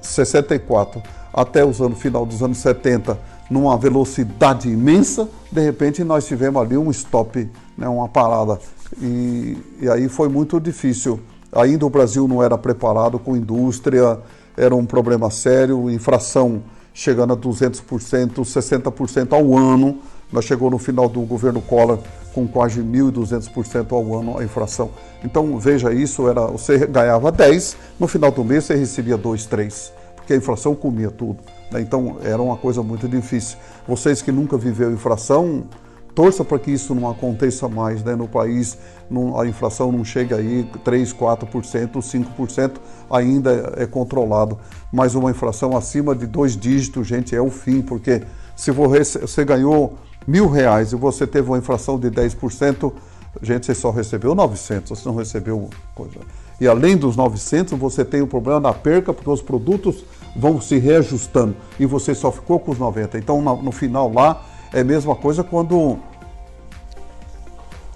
64 0.00 1.00
até 1.32 1.64
os 1.64 1.80
anos 1.80 2.00
final 2.00 2.26
dos 2.26 2.42
anos 2.42 2.58
70, 2.58 3.18
numa 3.48 3.76
velocidade 3.76 4.68
imensa, 4.68 5.28
de 5.52 5.60
repente 5.60 6.02
nós 6.02 6.26
tivemos 6.26 6.60
ali 6.60 6.76
um 6.76 6.90
stop, 6.90 7.48
né, 7.76 7.88
uma 7.88 8.08
parada. 8.08 8.58
E, 9.00 9.56
e 9.80 9.88
aí 9.88 10.08
foi 10.08 10.28
muito 10.28 10.58
difícil. 10.60 11.20
Ainda 11.52 11.86
o 11.86 11.90
Brasil 11.90 12.26
não 12.28 12.42
era 12.42 12.56
preparado 12.56 13.18
com 13.18 13.36
indústria, 13.36 14.18
era 14.56 14.74
um 14.74 14.86
problema 14.86 15.30
sério, 15.30 15.90
infração 15.90 16.62
chegando 16.96 17.34
a 17.34 17.36
200%, 17.36 17.82
60% 18.40 19.32
ao 19.32 19.56
ano. 19.56 19.98
Nós 20.32 20.46
chegou 20.46 20.70
no 20.70 20.78
final 20.78 21.08
do 21.08 21.20
governo 21.20 21.60
Collor 21.60 21.98
com 22.34 22.48
quase 22.48 22.80
1.200% 22.80 23.92
ao 23.92 24.18
ano 24.18 24.38
a 24.38 24.44
inflação. 24.44 24.90
Então, 25.22 25.58
veja 25.58 25.92
isso, 25.92 26.26
era 26.28 26.46
você 26.46 26.86
ganhava 26.86 27.30
10, 27.30 27.76
no 28.00 28.08
final 28.08 28.30
do 28.30 28.42
mês 28.42 28.64
você 28.64 28.74
recebia 28.74 29.16
2, 29.16 29.46
3, 29.46 29.92
porque 30.16 30.32
a 30.32 30.36
inflação 30.36 30.74
comia 30.74 31.10
tudo. 31.10 31.38
Né? 31.70 31.80
Então, 31.80 32.16
era 32.22 32.40
uma 32.40 32.56
coisa 32.56 32.82
muito 32.82 33.06
difícil. 33.06 33.58
Vocês 33.86 34.20
que 34.20 34.32
nunca 34.32 34.56
viveu 34.56 34.90
inflação, 34.90 35.64
torça 36.16 36.42
para 36.42 36.58
que 36.58 36.70
isso 36.70 36.94
não 36.94 37.10
aconteça 37.10 37.68
mais 37.68 38.02
né? 38.02 38.16
no 38.16 38.26
país, 38.26 38.78
não, 39.10 39.38
a 39.38 39.46
inflação 39.46 39.92
não 39.92 40.02
chega 40.02 40.36
aí 40.36 40.66
3, 40.82 41.12
4%, 41.12 41.98
5%, 41.98 42.72
ainda 43.10 43.74
é 43.76 43.84
controlado. 43.86 44.58
Mas 44.90 45.14
uma 45.14 45.30
inflação 45.30 45.76
acima 45.76 46.16
de 46.16 46.26
dois 46.26 46.56
dígitos, 46.56 47.06
gente, 47.06 47.36
é 47.36 47.40
o 47.40 47.50
fim, 47.50 47.82
porque 47.82 48.22
se 48.56 48.70
você 48.70 49.44
ganhou 49.44 49.98
mil 50.26 50.48
reais 50.48 50.92
e 50.92 50.96
você 50.96 51.26
teve 51.26 51.48
uma 51.48 51.58
inflação 51.58 52.00
de 52.00 52.10
10%, 52.10 52.90
gente, 53.42 53.66
você 53.66 53.74
só 53.74 53.90
recebeu 53.90 54.34
900, 54.34 54.98
você 54.98 55.06
não 55.06 55.16
recebeu 55.16 55.68
coisa. 55.94 56.16
E 56.58 56.66
além 56.66 56.96
dos 56.96 57.14
900, 57.14 57.78
você 57.78 58.02
tem 58.06 58.22
o 58.22 58.26
problema 58.26 58.58
da 58.58 58.72
perca, 58.72 59.12
porque 59.12 59.28
os 59.28 59.42
produtos 59.42 60.02
vão 60.34 60.62
se 60.62 60.78
reajustando 60.78 61.54
e 61.78 61.84
você 61.84 62.14
só 62.14 62.32
ficou 62.32 62.58
com 62.58 62.72
os 62.72 62.78
90. 62.78 63.18
Então, 63.18 63.42
no 63.42 63.70
final 63.70 64.10
lá, 64.10 64.42
é 64.72 64.80
a 64.80 64.84
mesma 64.84 65.14
coisa 65.14 65.42
quando 65.44 65.98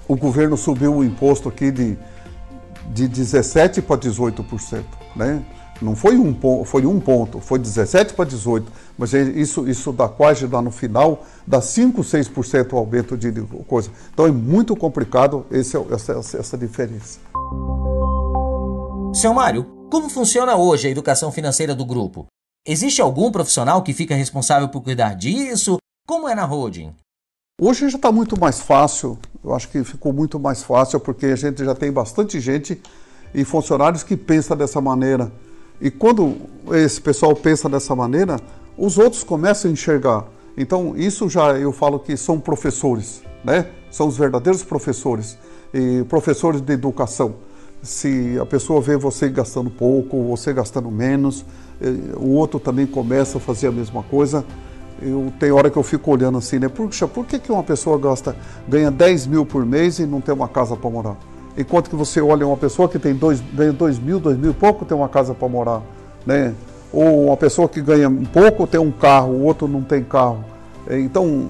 o 0.08 0.16
governo 0.16 0.56
subiu 0.56 0.96
o 0.96 1.04
imposto 1.04 1.48
aqui 1.48 1.70
de, 1.70 1.96
de 2.92 3.08
17% 3.08 3.82
para 3.82 3.96
18%. 3.96 4.84
Né? 5.14 5.42
Não 5.80 5.96
foi 5.96 6.16
um, 6.16 6.32
ponto, 6.32 6.64
foi 6.64 6.84
um 6.84 7.00
ponto, 7.00 7.40
foi 7.40 7.58
17 7.58 8.14
para 8.14 8.26
18, 8.26 8.70
mas 8.98 9.12
isso, 9.14 9.66
isso 9.68 9.92
dá 9.92 10.08
quase 10.08 10.46
lá 10.46 10.60
no 10.60 10.70
final, 10.70 11.24
dá 11.46 11.60
5, 11.60 12.02
6% 12.02 12.76
aumento 12.76 13.16
de 13.16 13.32
coisa. 13.66 13.90
Então 14.12 14.26
é 14.26 14.30
muito 14.30 14.76
complicado 14.76 15.46
esse, 15.50 15.76
essa, 15.90 16.12
essa 16.38 16.58
diferença. 16.58 17.18
Seu 19.14 19.32
Mário, 19.32 19.64
como 19.90 20.10
funciona 20.10 20.54
hoje 20.54 20.86
a 20.86 20.90
educação 20.90 21.32
financeira 21.32 21.74
do 21.74 21.86
grupo? 21.86 22.26
Existe 22.66 23.00
algum 23.00 23.32
profissional 23.32 23.82
que 23.82 23.94
fica 23.94 24.14
responsável 24.14 24.68
por 24.68 24.82
cuidar 24.82 25.14
disso? 25.14 25.78
Como 26.06 26.28
é 26.28 26.34
na 26.34 26.44
holding? 26.44 26.92
Hoje 27.60 27.88
já 27.88 27.96
está 27.96 28.10
muito 28.10 28.38
mais 28.38 28.60
fácil, 28.60 29.18
eu 29.44 29.54
acho 29.54 29.68
que 29.68 29.84
ficou 29.84 30.12
muito 30.12 30.40
mais 30.40 30.62
fácil 30.62 30.98
porque 30.98 31.26
a 31.26 31.36
gente 31.36 31.64
já 31.64 31.74
tem 31.74 31.92
bastante 31.92 32.40
gente 32.40 32.80
e 33.34 33.44
funcionários 33.44 34.02
que 34.02 34.16
pensam 34.16 34.56
dessa 34.56 34.80
maneira. 34.80 35.30
E 35.80 35.90
quando 35.90 36.36
esse 36.72 37.00
pessoal 37.00 37.34
pensa 37.36 37.68
dessa 37.68 37.94
maneira, 37.94 38.40
os 38.76 38.98
outros 38.98 39.22
começam 39.22 39.70
a 39.70 39.72
enxergar. 39.72 40.26
Então, 40.56 40.96
isso 40.96 41.28
já 41.28 41.56
eu 41.58 41.72
falo 41.72 41.98
que 41.98 42.16
são 42.16 42.40
professores, 42.40 43.22
né? 43.44 43.70
São 43.90 44.08
os 44.08 44.16
verdadeiros 44.16 44.62
professores 44.64 45.38
e 45.72 46.02
professores 46.04 46.60
de 46.60 46.72
educação. 46.72 47.36
Se 47.82 48.38
a 48.38 48.44
pessoa 48.44 48.80
vê 48.80 48.96
você 48.96 49.28
gastando 49.28 49.70
pouco, 49.70 50.22
você 50.24 50.52
gastando 50.52 50.90
menos, 50.90 51.44
o 52.18 52.30
outro 52.30 52.58
também 52.58 52.86
começa 52.86 53.38
a 53.38 53.40
fazer 53.40 53.68
a 53.68 53.72
mesma 53.72 54.02
coisa. 54.02 54.44
Eu 55.00 55.32
tem 55.38 55.50
hora 55.50 55.70
que 55.70 55.76
eu 55.76 55.82
fico 55.82 56.10
olhando 56.10 56.38
assim, 56.38 56.58
né? 56.58 56.68
Puxa, 56.68 57.08
por 57.08 57.24
que, 57.24 57.38
que 57.38 57.50
uma 57.50 57.62
pessoa 57.62 57.98
gasta, 57.98 58.36
ganha 58.68 58.90
10 58.90 59.26
mil 59.26 59.46
por 59.46 59.64
mês 59.64 59.98
e 59.98 60.06
não 60.06 60.20
tem 60.20 60.34
uma 60.34 60.48
casa 60.48 60.76
para 60.76 60.90
morar? 60.90 61.16
Enquanto 61.56 61.90
que 61.90 61.96
você 61.96 62.20
olha 62.20 62.46
uma 62.46 62.56
pessoa 62.56 62.88
que 62.88 62.98
tem 62.98 63.14
dois, 63.14 63.42
ganha 63.52 63.72
2 63.72 63.98
mil, 63.98 64.20
2 64.20 64.36
mil 64.36 64.54
pouco 64.54 64.84
tem 64.84 64.96
uma 64.96 65.08
casa 65.08 65.34
para 65.34 65.48
morar, 65.48 65.82
né? 66.26 66.54
Ou 66.92 67.26
uma 67.26 67.36
pessoa 67.36 67.68
que 67.68 67.80
ganha 67.80 68.08
um 68.08 68.24
pouco 68.24 68.66
tem 68.66 68.80
um 68.80 68.90
carro, 68.90 69.32
o 69.32 69.42
outro 69.44 69.66
não 69.66 69.82
tem 69.82 70.02
carro. 70.02 70.44
Então, 70.88 71.48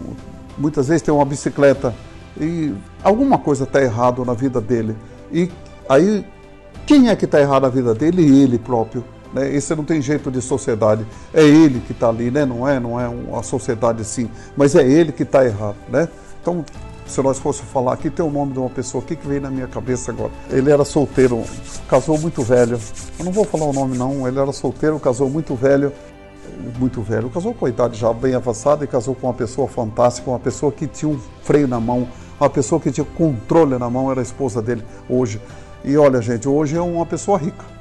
muitas 0.58 0.88
vezes 0.88 1.02
tem 1.02 1.12
uma 1.12 1.24
bicicleta 1.24 1.94
e 2.38 2.74
alguma 3.02 3.38
coisa 3.38 3.64
está 3.64 3.80
errado 3.80 4.24
na 4.24 4.34
vida 4.34 4.60
dele. 4.60 4.96
E 5.32 5.50
aí, 5.88 6.24
quem 6.86 7.08
é 7.08 7.16
que 7.16 7.24
está 7.24 7.40
errado 7.40 7.62
na 7.62 7.68
vida 7.68 7.94
dele? 7.94 8.22
Ele 8.42 8.58
próprio. 8.58 9.04
Né? 9.32 9.54
Esse 9.54 9.74
não 9.74 9.84
tem 9.84 10.00
jeito 10.00 10.30
de 10.30 10.40
sociedade. 10.40 11.06
É 11.32 11.42
ele 11.42 11.80
que 11.80 11.92
está 11.92 12.08
ali, 12.08 12.30
né? 12.30 12.44
não 12.44 12.66
é, 12.66 12.80
não 12.80 13.00
é 13.00 13.08
uma 13.08 13.42
sociedade 13.42 14.02
assim, 14.02 14.30
mas 14.56 14.74
é 14.74 14.86
ele 14.86 15.12
que 15.12 15.22
está 15.22 15.44
errado. 15.44 15.76
Né? 15.88 16.08
Então, 16.40 16.64
se 17.06 17.20
nós 17.22 17.38
fosse 17.38 17.62
falar 17.62 17.94
aqui, 17.94 18.08
tem 18.08 18.24
o 18.24 18.30
nome 18.30 18.52
de 18.52 18.58
uma 18.58 18.70
pessoa 18.70 19.02
aqui 19.02 19.16
que 19.16 19.26
veio 19.26 19.40
na 19.40 19.50
minha 19.50 19.66
cabeça 19.66 20.12
agora. 20.12 20.30
Ele 20.48 20.70
era 20.70 20.84
solteiro, 20.84 21.42
casou 21.88 22.16
muito 22.18 22.42
velho. 22.42 22.78
Eu 23.18 23.24
não 23.24 23.32
vou 23.32 23.44
falar 23.44 23.66
o 23.66 23.72
nome 23.72 23.98
não, 23.98 24.26
ele 24.28 24.38
era 24.38 24.52
solteiro, 24.52 24.98
casou 25.00 25.28
muito 25.28 25.54
velho, 25.56 25.92
muito 26.78 27.02
velho. 27.02 27.28
Casou 27.28 27.52
com 27.52 27.66
a 27.66 27.68
idade 27.68 27.98
já 27.98 28.12
bem 28.12 28.34
avançada 28.34 28.84
e 28.84 28.86
casou 28.86 29.14
com 29.14 29.26
uma 29.26 29.34
pessoa 29.34 29.66
fantástica, 29.66 30.30
uma 30.30 30.38
pessoa 30.38 30.70
que 30.70 30.86
tinha 30.86 31.10
um 31.10 31.18
freio 31.42 31.66
na 31.66 31.80
mão, 31.80 32.06
uma 32.38 32.48
pessoa 32.48 32.80
que 32.80 32.92
tinha 32.92 33.04
controle 33.04 33.76
na 33.76 33.90
mão, 33.90 34.10
era 34.10 34.20
a 34.20 34.22
esposa 34.22 34.62
dele 34.62 34.84
hoje. 35.08 35.40
E 35.84 35.96
olha, 35.96 36.22
gente, 36.22 36.48
hoje 36.48 36.76
é 36.76 36.80
uma 36.80 37.04
pessoa 37.04 37.38
rica. 37.38 37.79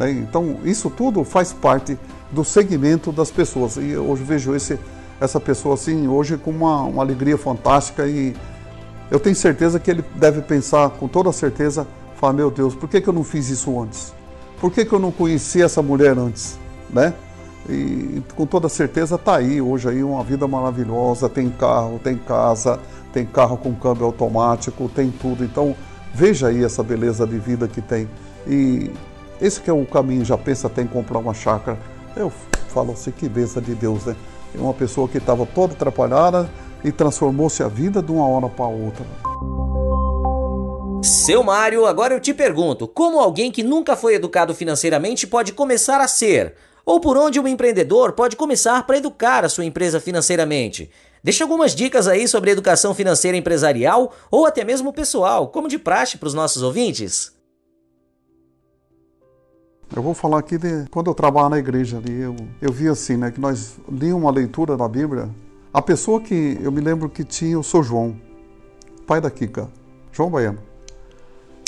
Né? 0.00 0.10
Então, 0.12 0.56
isso 0.64 0.88
tudo 0.88 1.22
faz 1.24 1.52
parte 1.52 1.98
do 2.32 2.42
segmento 2.42 3.12
das 3.12 3.30
pessoas. 3.30 3.76
E 3.76 3.94
hoje 3.94 4.24
vejo 4.24 4.54
esse, 4.54 4.78
essa 5.20 5.38
pessoa 5.38 5.74
assim, 5.74 6.08
hoje 6.08 6.38
com 6.38 6.50
uma, 6.50 6.84
uma 6.84 7.02
alegria 7.02 7.36
fantástica 7.36 8.06
e 8.06 8.34
eu 9.10 9.20
tenho 9.20 9.36
certeza 9.36 9.78
que 9.78 9.90
ele 9.90 10.02
deve 10.14 10.40
pensar 10.40 10.88
com 10.88 11.06
toda 11.06 11.30
certeza, 11.32 11.86
falar, 12.16 12.32
meu 12.32 12.50
Deus, 12.50 12.74
por 12.74 12.88
que, 12.88 12.98
que 12.98 13.08
eu 13.08 13.12
não 13.12 13.22
fiz 13.22 13.50
isso 13.50 13.78
antes? 13.78 14.14
Por 14.58 14.72
que, 14.72 14.86
que 14.86 14.92
eu 14.92 14.98
não 14.98 15.12
conheci 15.12 15.60
essa 15.60 15.82
mulher 15.82 16.16
antes? 16.16 16.58
Né? 16.88 17.12
E 17.68 18.22
com 18.34 18.46
toda 18.46 18.70
certeza 18.70 19.16
está 19.16 19.36
aí 19.36 19.60
hoje 19.60 19.86
aí 19.86 20.02
uma 20.02 20.24
vida 20.24 20.48
maravilhosa, 20.48 21.28
tem 21.28 21.50
carro, 21.50 22.00
tem 22.02 22.16
casa, 22.16 22.80
tem 23.12 23.26
carro 23.26 23.58
com 23.58 23.74
câmbio 23.74 24.06
automático, 24.06 24.88
tem 24.88 25.10
tudo. 25.10 25.44
Então 25.44 25.76
veja 26.14 26.48
aí 26.48 26.64
essa 26.64 26.82
beleza 26.82 27.26
de 27.26 27.38
vida 27.38 27.68
que 27.68 27.82
tem. 27.82 28.08
E 28.46 28.90
esse 29.40 29.60
que 29.60 29.70
é 29.70 29.72
o 29.72 29.84
caminho, 29.86 30.24
já 30.24 30.36
pensa 30.38 30.66
até 30.66 30.82
em 30.82 30.86
comprar 30.86 31.18
uma 31.18 31.34
chácara. 31.34 31.78
Eu 32.16 32.30
falo 32.68 32.92
assim, 32.92 33.10
que 33.10 33.28
benção 33.28 33.62
de 33.62 33.74
Deus, 33.74 34.06
né? 34.06 34.16
Uma 34.54 34.74
pessoa 34.74 35.08
que 35.08 35.18
estava 35.18 35.46
toda 35.46 35.74
atrapalhada, 35.74 36.50
e 36.84 36.90
transformou-se 36.90 37.62
a 37.62 37.68
vida 37.68 38.02
de 38.02 38.10
uma 38.10 38.26
hora 38.26 38.48
para 38.48 38.66
outra. 38.66 39.04
Seu 41.02 41.42
Mário, 41.42 41.86
agora 41.86 42.14
eu 42.14 42.20
te 42.20 42.34
pergunto: 42.34 42.86
como 42.86 43.20
alguém 43.20 43.50
que 43.50 43.62
nunca 43.62 43.96
foi 43.96 44.14
educado 44.14 44.54
financeiramente 44.54 45.26
pode 45.26 45.52
começar 45.52 46.00
a 46.00 46.08
ser? 46.08 46.54
Ou 46.84 46.98
por 46.98 47.16
onde 47.16 47.38
um 47.38 47.46
empreendedor 47.46 48.12
pode 48.12 48.36
começar 48.36 48.86
para 48.86 48.96
educar 48.96 49.44
a 49.44 49.48
sua 49.48 49.64
empresa 49.64 50.00
financeiramente? 50.00 50.90
Deixe 51.22 51.42
algumas 51.42 51.74
dicas 51.74 52.08
aí 52.08 52.26
sobre 52.26 52.50
educação 52.50 52.94
financeira 52.94 53.36
empresarial 53.36 54.12
ou 54.30 54.46
até 54.46 54.64
mesmo 54.64 54.92
pessoal, 54.92 55.48
como 55.48 55.68
de 55.68 55.78
praxe 55.78 56.16
para 56.16 56.26
os 56.26 56.34
nossos 56.34 56.62
ouvintes. 56.62 57.39
Eu 59.94 60.02
vou 60.02 60.14
falar 60.14 60.38
aqui 60.38 60.56
de 60.56 60.86
quando 60.90 61.08
eu 61.08 61.14
trabalho 61.14 61.48
na 61.48 61.58
igreja 61.58 61.98
ali, 61.98 62.20
eu, 62.20 62.36
eu 62.62 62.72
vi 62.72 62.88
assim, 62.88 63.16
né, 63.16 63.30
que 63.30 63.40
nós 63.40 63.76
líamos 63.90 64.22
uma 64.22 64.30
leitura 64.30 64.76
da 64.76 64.88
Bíblia 64.88 65.28
a 65.72 65.80
pessoa 65.80 66.20
que 66.20 66.58
eu 66.60 66.72
me 66.72 66.80
lembro 66.80 67.08
que 67.08 67.22
tinha 67.22 67.56
o 67.56 67.62
Sr. 67.62 67.84
João, 67.84 68.16
pai 69.06 69.20
da 69.20 69.30
Kika, 69.30 69.68
João 70.10 70.28
Baiano. 70.28 70.58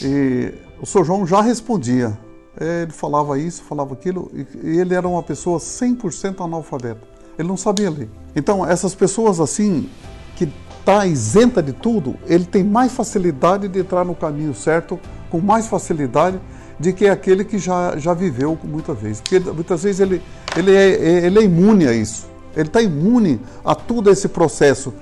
E 0.02 0.52
o 0.80 0.86
Sr. 0.86 1.04
João 1.04 1.24
já 1.24 1.40
respondia. 1.40 2.18
Ele 2.60 2.90
falava 2.90 3.38
isso, 3.38 3.62
falava 3.62 3.94
aquilo, 3.94 4.28
e 4.34 4.78
ele 4.78 4.92
era 4.92 5.06
uma 5.06 5.22
pessoa 5.22 5.58
100% 5.58 6.44
analfabeta. 6.44 7.00
Ele 7.38 7.46
não 7.46 7.56
sabia 7.56 7.88
ler. 7.90 8.10
Então, 8.34 8.66
essas 8.66 8.92
pessoas 8.92 9.38
assim, 9.38 9.88
que 10.34 10.52
está 10.80 11.06
isenta 11.06 11.62
de 11.62 11.72
tudo, 11.72 12.16
ele 12.26 12.44
tem 12.44 12.64
mais 12.64 12.92
facilidade 12.92 13.68
de 13.68 13.78
entrar 13.78 14.04
no 14.04 14.16
caminho 14.16 14.52
certo, 14.52 14.98
com 15.30 15.40
mais 15.40 15.68
facilidade 15.68 16.40
de 16.82 16.92
que 16.92 17.06
aquele 17.06 17.44
que 17.44 17.58
já, 17.58 17.96
já 17.96 18.12
viveu 18.12 18.58
muitas 18.64 18.98
vezes. 18.98 19.20
Porque 19.20 19.38
muitas 19.38 19.84
vezes 19.84 20.00
ele, 20.00 20.20
ele, 20.56 20.74
é, 20.74 21.26
ele 21.26 21.38
é 21.38 21.42
imune 21.44 21.86
a 21.86 21.92
isso. 21.92 22.26
Ele 22.56 22.66
está 22.66 22.82
imune 22.82 23.40
a 23.64 23.72
todo 23.72 24.10
esse 24.10 24.28
processo. 24.28 24.92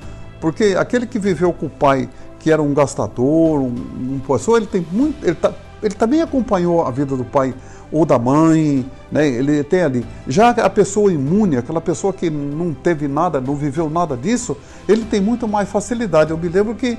Porque 0.42 0.76
aquele 0.78 1.06
que 1.06 1.18
viveu 1.18 1.54
com 1.54 1.66
o 1.66 1.70
pai, 1.70 2.06
que 2.38 2.52
era 2.52 2.60
um 2.60 2.74
gastador, 2.74 3.60
um, 3.60 3.74
um 4.14 4.20
professor, 4.24 4.58
ele 4.58 4.66
tem 4.66 4.86
muito. 4.92 5.24
Ele, 5.24 5.34
tá, 5.34 5.54
ele 5.82 5.94
também 5.94 6.20
acompanhou 6.20 6.84
a 6.84 6.90
vida 6.90 7.16
do 7.16 7.24
pai 7.24 7.54
ou 7.90 8.04
da 8.04 8.18
mãe, 8.18 8.84
né? 9.10 9.26
Ele 9.26 9.64
tem 9.64 9.80
ali. 9.80 10.06
Já 10.28 10.50
a 10.50 10.68
pessoa 10.68 11.10
imune, 11.10 11.56
aquela 11.56 11.80
pessoa 11.80 12.12
que 12.12 12.28
não 12.28 12.74
teve 12.74 13.08
nada, 13.08 13.40
não 13.40 13.56
viveu 13.56 13.88
nada 13.88 14.18
disso, 14.18 14.54
ele 14.86 15.06
tem 15.06 15.20
muito 15.20 15.48
mais 15.48 15.66
facilidade. 15.66 16.30
Eu 16.30 16.36
me 16.36 16.48
lembro 16.48 16.74
que 16.74 16.98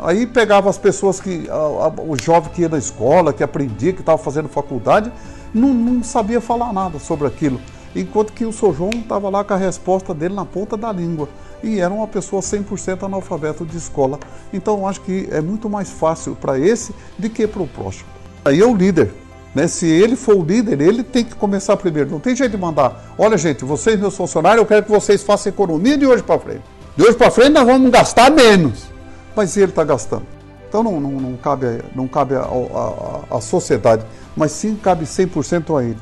aí 0.00 0.26
pegava 0.26 0.68
as 0.70 0.78
pessoas 0.78 1.20
que. 1.20 1.48
A, 1.50 1.54
a, 1.54 1.92
o 2.00 2.16
jovem 2.20 2.52
que 2.52 2.62
ia 2.62 2.68
na 2.68 2.78
escola, 2.78 3.32
que 3.32 3.42
aprendia, 3.42 3.92
que 3.92 4.00
estava 4.00 4.18
fazendo 4.18 4.48
faculdade, 4.48 5.12
não, 5.52 5.72
não 5.72 6.02
sabia 6.02 6.40
falar 6.40 6.72
nada 6.72 6.98
sobre 6.98 7.26
aquilo 7.26 7.60
enquanto 7.94 8.32
que 8.32 8.44
o 8.44 8.52
Sr. 8.52 8.74
João 8.74 8.90
estava 8.90 9.28
lá 9.28 9.44
com 9.44 9.54
a 9.54 9.56
resposta 9.56 10.14
dele 10.14 10.34
na 10.34 10.44
ponta 10.44 10.76
da 10.76 10.92
língua 10.92 11.28
e 11.62 11.78
era 11.78 11.92
uma 11.92 12.06
pessoa 12.06 12.42
100% 12.42 13.04
analfabeto 13.04 13.64
de 13.64 13.76
escola. 13.76 14.18
Então 14.52 14.86
acho 14.86 15.00
que 15.02 15.28
é 15.30 15.40
muito 15.40 15.68
mais 15.68 15.90
fácil 15.90 16.34
para 16.34 16.58
esse 16.58 16.94
do 17.18 17.28
que 17.30 17.46
para 17.46 17.62
o 17.62 17.66
próximo. 17.66 18.08
Aí 18.44 18.60
é 18.60 18.66
o 18.66 18.74
líder. 18.74 19.12
Né? 19.54 19.68
Se 19.68 19.86
ele 19.86 20.16
for 20.16 20.36
o 20.36 20.42
líder, 20.42 20.80
ele 20.80 21.04
tem 21.04 21.24
que 21.24 21.34
começar 21.34 21.76
primeiro. 21.76 22.10
Não 22.10 22.18
tem 22.18 22.34
jeito 22.34 22.52
de 22.52 22.56
mandar. 22.56 23.14
Olha, 23.16 23.36
gente, 23.36 23.64
vocês, 23.64 24.00
meus 24.00 24.16
funcionários, 24.16 24.62
eu 24.62 24.66
quero 24.66 24.82
que 24.82 24.90
vocês 24.90 25.22
façam 25.22 25.52
economia 25.52 25.96
de 25.96 26.06
hoje 26.06 26.22
para 26.22 26.38
frente. 26.38 26.62
De 26.96 27.04
hoje 27.04 27.16
para 27.16 27.30
frente 27.30 27.50
nós 27.50 27.66
vamos 27.66 27.90
gastar 27.90 28.30
menos. 28.30 28.91
Mas 29.34 29.56
ele 29.56 29.70
está 29.70 29.84
gastando. 29.84 30.26
Então 30.68 30.82
não, 30.82 30.98
não, 31.00 31.10
não, 31.12 31.36
cabe, 31.36 31.66
não 31.94 32.08
cabe 32.08 32.34
à 32.34 33.40
sociedade, 33.40 34.04
mas 34.34 34.52
sim 34.52 34.74
cabe 34.74 35.04
100% 35.04 35.78
a 35.78 35.84
ele. 35.84 35.98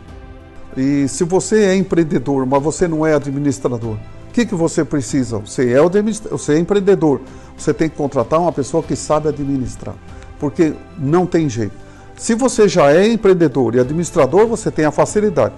E 0.76 1.08
se 1.08 1.24
você 1.24 1.64
é 1.64 1.74
empreendedor, 1.74 2.46
mas 2.46 2.62
você 2.62 2.86
não 2.86 3.04
é 3.04 3.12
administrador, 3.14 3.94
o 3.94 4.32
que, 4.32 4.46
que 4.46 4.54
você 4.54 4.84
precisa? 4.84 5.38
Você 5.38 5.72
é, 5.72 5.82
o 5.82 5.90
você 6.30 6.54
é 6.54 6.58
empreendedor, 6.58 7.20
você 7.58 7.74
tem 7.74 7.88
que 7.88 7.96
contratar 7.96 8.38
uma 8.38 8.52
pessoa 8.52 8.80
que 8.80 8.94
sabe 8.94 9.28
administrar, 9.28 9.96
porque 10.38 10.72
não 10.96 11.26
tem 11.26 11.48
jeito. 11.48 11.74
Se 12.16 12.36
você 12.36 12.68
já 12.68 12.92
é 12.92 13.08
empreendedor 13.08 13.74
e 13.74 13.80
administrador, 13.80 14.46
você 14.46 14.70
tem 14.70 14.84
a 14.84 14.92
facilidade. 14.92 15.54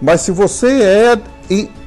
Mas 0.00 0.22
se 0.22 0.30
você 0.30 0.82
é 0.82 1.20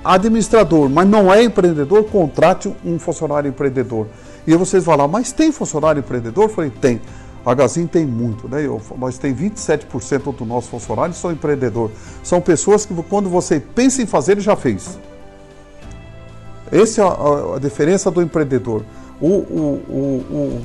administrador, 0.04 0.88
mas 0.88 1.08
não 1.08 1.34
é 1.34 1.44
empreendedor, 1.44 2.04
contrate 2.06 2.72
um 2.86 3.00
funcionário 3.00 3.50
empreendedor. 3.50 4.08
E 4.50 4.52
aí 4.52 4.58
vocês 4.58 4.84
vão 4.84 4.96
lá, 4.96 5.08
mas 5.08 5.32
tem 5.32 5.52
funcionário 5.52 6.00
empreendedor? 6.00 6.46
Eu 6.46 6.50
falei, 6.50 6.72
tem. 6.72 7.00
A 7.46 7.54
Gazin 7.54 7.86
tem 7.86 8.04
muito, 8.04 8.50
né? 8.50 8.66
Eu, 8.66 8.82
nós 8.98 9.16
tem 9.16 9.32
27% 9.32 10.36
do 10.36 10.44
nosso 10.44 10.70
funcionário 10.70 11.14
são 11.14 11.32
empreendedor. 11.32 11.92
São 12.24 12.42
pessoas 12.42 12.84
que 12.84 12.92
quando 13.04 13.30
você 13.30 13.60
pensa 13.60 14.02
em 14.02 14.08
fazer, 14.08 14.32
ele 14.32 14.42
já 14.42 14.56
fez. 14.56 14.98
Essa 16.72 17.04
é 17.04 17.06
a, 17.06 17.58
a 17.58 17.60
diferença 17.60 18.10
do 18.10 18.24
empreendedor. 18.24 18.84
O, 19.22 19.28
o, 19.28 19.84
o, 19.88 20.62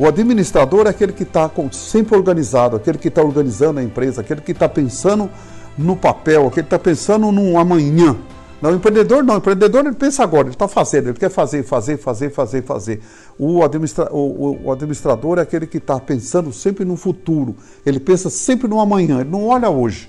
o 0.00 0.08
administrador 0.08 0.88
é 0.88 0.90
aquele 0.90 1.12
que 1.12 1.22
está 1.22 1.48
sempre 1.70 2.16
organizado, 2.16 2.74
aquele 2.74 2.98
que 2.98 3.06
está 3.06 3.22
organizando 3.22 3.78
a 3.78 3.84
empresa, 3.84 4.20
aquele 4.20 4.40
que 4.40 4.50
está 4.50 4.68
pensando 4.68 5.30
no 5.78 5.94
papel, 5.94 6.48
aquele 6.48 6.66
que 6.66 6.74
está 6.74 6.78
pensando 6.78 7.30
no 7.30 7.56
amanhã. 7.56 8.16
Não, 8.62 8.72
empreendedor 8.72 9.24
não. 9.24 9.38
Empreendedor 9.38 9.84
ele 9.84 9.96
pensa 9.96 10.22
agora, 10.22 10.44
ele 10.44 10.54
está 10.54 10.68
fazendo, 10.68 11.08
ele 11.08 11.18
quer 11.18 11.28
fazer, 11.28 11.64
fazer, 11.64 11.96
fazer, 11.96 12.30
fazer, 12.30 12.62
fazer. 12.62 13.02
O, 13.36 13.64
administra, 13.64 14.08
o, 14.14 14.66
o 14.66 14.70
administrador 14.70 15.38
é 15.38 15.42
aquele 15.42 15.66
que 15.66 15.78
está 15.78 15.98
pensando 15.98 16.52
sempre 16.52 16.84
no 16.84 16.96
futuro. 16.96 17.56
Ele 17.84 17.98
pensa 17.98 18.30
sempre 18.30 18.68
no 18.68 18.80
amanhã, 18.80 19.20
ele 19.20 19.30
não 19.30 19.48
olha 19.48 19.68
hoje. 19.68 20.08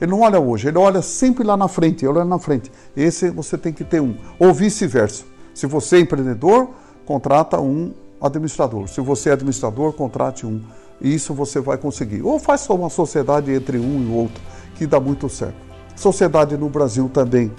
Ele 0.00 0.12
não 0.12 0.20
olha 0.20 0.38
hoje, 0.38 0.68
ele 0.68 0.78
olha 0.78 1.02
sempre 1.02 1.44
lá 1.44 1.56
na 1.56 1.66
frente, 1.66 2.06
olha 2.06 2.24
na 2.24 2.38
frente. 2.38 2.70
Esse 2.96 3.28
você 3.28 3.58
tem 3.58 3.72
que 3.72 3.82
ter 3.82 4.00
um. 4.00 4.14
Ou 4.38 4.54
vice-versa. 4.54 5.24
Se 5.52 5.66
você 5.66 5.96
é 5.96 6.00
empreendedor, 6.00 6.70
contrata 7.04 7.60
um 7.60 7.92
administrador. 8.22 8.88
Se 8.88 9.00
você 9.00 9.30
é 9.30 9.32
administrador, 9.32 9.92
contrate 9.92 10.46
um. 10.46 10.62
E 11.00 11.12
isso 11.12 11.34
você 11.34 11.60
vai 11.60 11.76
conseguir. 11.76 12.22
Ou 12.22 12.38
faz 12.38 12.66
uma 12.70 12.88
sociedade 12.88 13.52
entre 13.52 13.78
um 13.78 14.00
e 14.00 14.14
outro, 14.14 14.40
que 14.76 14.86
dá 14.86 15.00
muito 15.00 15.28
certo. 15.28 15.56
Sociedade 15.96 16.56
no 16.56 16.70
Brasil 16.70 17.10
também 17.12 17.50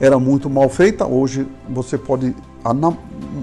era 0.00 0.18
muito 0.18 0.48
mal 0.50 0.68
feita. 0.68 1.06
Hoje 1.06 1.46
você 1.68 1.96
pode 1.96 2.34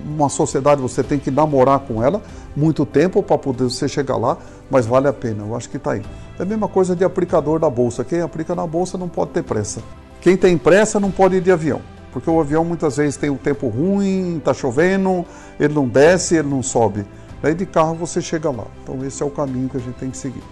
uma 0.07 0.29
sociedade 0.29 0.81
você 0.81 1.03
tem 1.03 1.19
que 1.19 1.29
namorar 1.29 1.79
com 1.79 2.03
ela 2.03 2.21
muito 2.55 2.85
tempo 2.85 3.21
para 3.21 3.37
poder 3.37 3.65
você 3.65 3.87
chegar 3.87 4.17
lá, 4.17 4.37
mas 4.69 4.85
vale 4.85 5.07
a 5.07 5.13
pena. 5.13 5.43
Eu 5.43 5.55
acho 5.55 5.69
que 5.69 5.77
está 5.77 5.93
aí. 5.93 6.01
É 6.39 6.43
a 6.43 6.45
mesma 6.45 6.67
coisa 6.67 6.95
de 6.95 7.03
aplicador 7.03 7.59
da 7.59 7.69
bolsa. 7.69 8.03
Quem 8.03 8.21
aplica 8.21 8.55
na 8.55 8.65
bolsa 8.65 8.97
não 8.97 9.07
pode 9.07 9.31
ter 9.31 9.43
pressa. 9.43 9.81
Quem 10.19 10.35
tem 10.35 10.57
pressa 10.57 10.99
não 10.99 11.11
pode 11.11 11.35
ir 11.35 11.41
de 11.41 11.51
avião, 11.51 11.81
porque 12.11 12.29
o 12.29 12.39
avião 12.39 12.65
muitas 12.65 12.97
vezes 12.97 13.15
tem 13.15 13.29
um 13.29 13.37
tempo 13.37 13.67
ruim, 13.67 14.37
está 14.37 14.53
chovendo, 14.53 15.25
ele 15.59 15.73
não 15.73 15.87
desce, 15.87 16.35
ele 16.35 16.49
não 16.49 16.61
sobe. 16.61 17.05
Aí 17.41 17.55
de 17.55 17.65
carro 17.65 17.95
você 17.95 18.21
chega 18.21 18.51
lá. 18.51 18.65
Então 18.83 19.03
esse 19.05 19.21
é 19.23 19.25
o 19.25 19.31
caminho 19.31 19.69
que 19.69 19.77
a 19.77 19.79
gente 19.79 19.95
tem 19.95 20.09
que 20.09 20.17
seguir. 20.17 20.43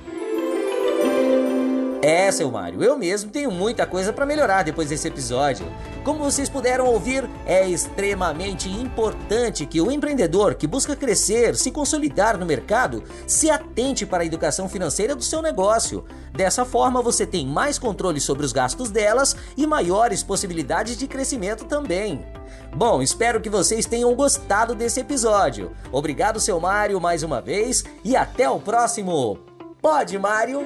É, 2.01 2.31
seu 2.31 2.49
Mário, 2.49 2.81
eu 2.81 2.97
mesmo 2.97 3.29
tenho 3.29 3.51
muita 3.51 3.85
coisa 3.85 4.13
para 4.13 4.25
melhorar 4.25 4.63
depois 4.63 4.87
desse 4.87 5.09
episódio. 5.09 5.65
Como 6.05 6.23
vocês 6.23 6.47
puderam 6.47 6.85
ouvir, 6.85 7.29
é 7.45 7.67
extremamente 7.67 8.69
importante 8.69 9.65
que 9.65 9.81
o 9.81 9.91
empreendedor 9.91 10.55
que 10.55 10.65
busca 10.65 10.95
crescer, 10.95 11.57
se 11.57 11.71
consolidar 11.71 12.37
no 12.37 12.45
mercado, 12.45 13.03
se 13.27 13.49
atente 13.49 14.05
para 14.05 14.23
a 14.23 14.25
educação 14.25 14.69
financeira 14.69 15.13
do 15.13 15.23
seu 15.23 15.41
negócio. 15.41 16.05
Dessa 16.31 16.63
forma, 16.63 17.01
você 17.01 17.25
tem 17.25 17.45
mais 17.45 17.77
controle 17.77 18.21
sobre 18.21 18.45
os 18.45 18.53
gastos 18.53 18.89
delas 18.89 19.35
e 19.57 19.67
maiores 19.67 20.23
possibilidades 20.23 20.95
de 20.95 21.05
crescimento 21.05 21.65
também. 21.65 22.25
Bom, 22.73 23.01
espero 23.01 23.41
que 23.41 23.49
vocês 23.49 23.85
tenham 23.85 24.15
gostado 24.15 24.73
desse 24.73 25.01
episódio. 25.01 25.71
Obrigado, 25.91 26.39
seu 26.39 26.61
Mário, 26.61 27.01
mais 27.01 27.23
uma 27.23 27.41
vez 27.41 27.83
e 28.05 28.15
até 28.15 28.49
o 28.49 28.57
próximo. 28.57 29.37
Pode, 29.81 30.17
Mário! 30.17 30.65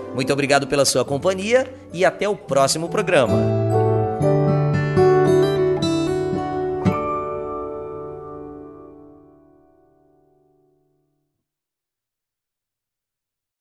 Muito 0.13 0.31
obrigado 0.31 0.67
pela 0.67 0.85
sua 0.85 1.05
companhia 1.05 1.71
e 1.93 2.03
até 2.03 2.27
o 2.27 2.35
próximo 2.35 2.89
programa. 2.89 3.60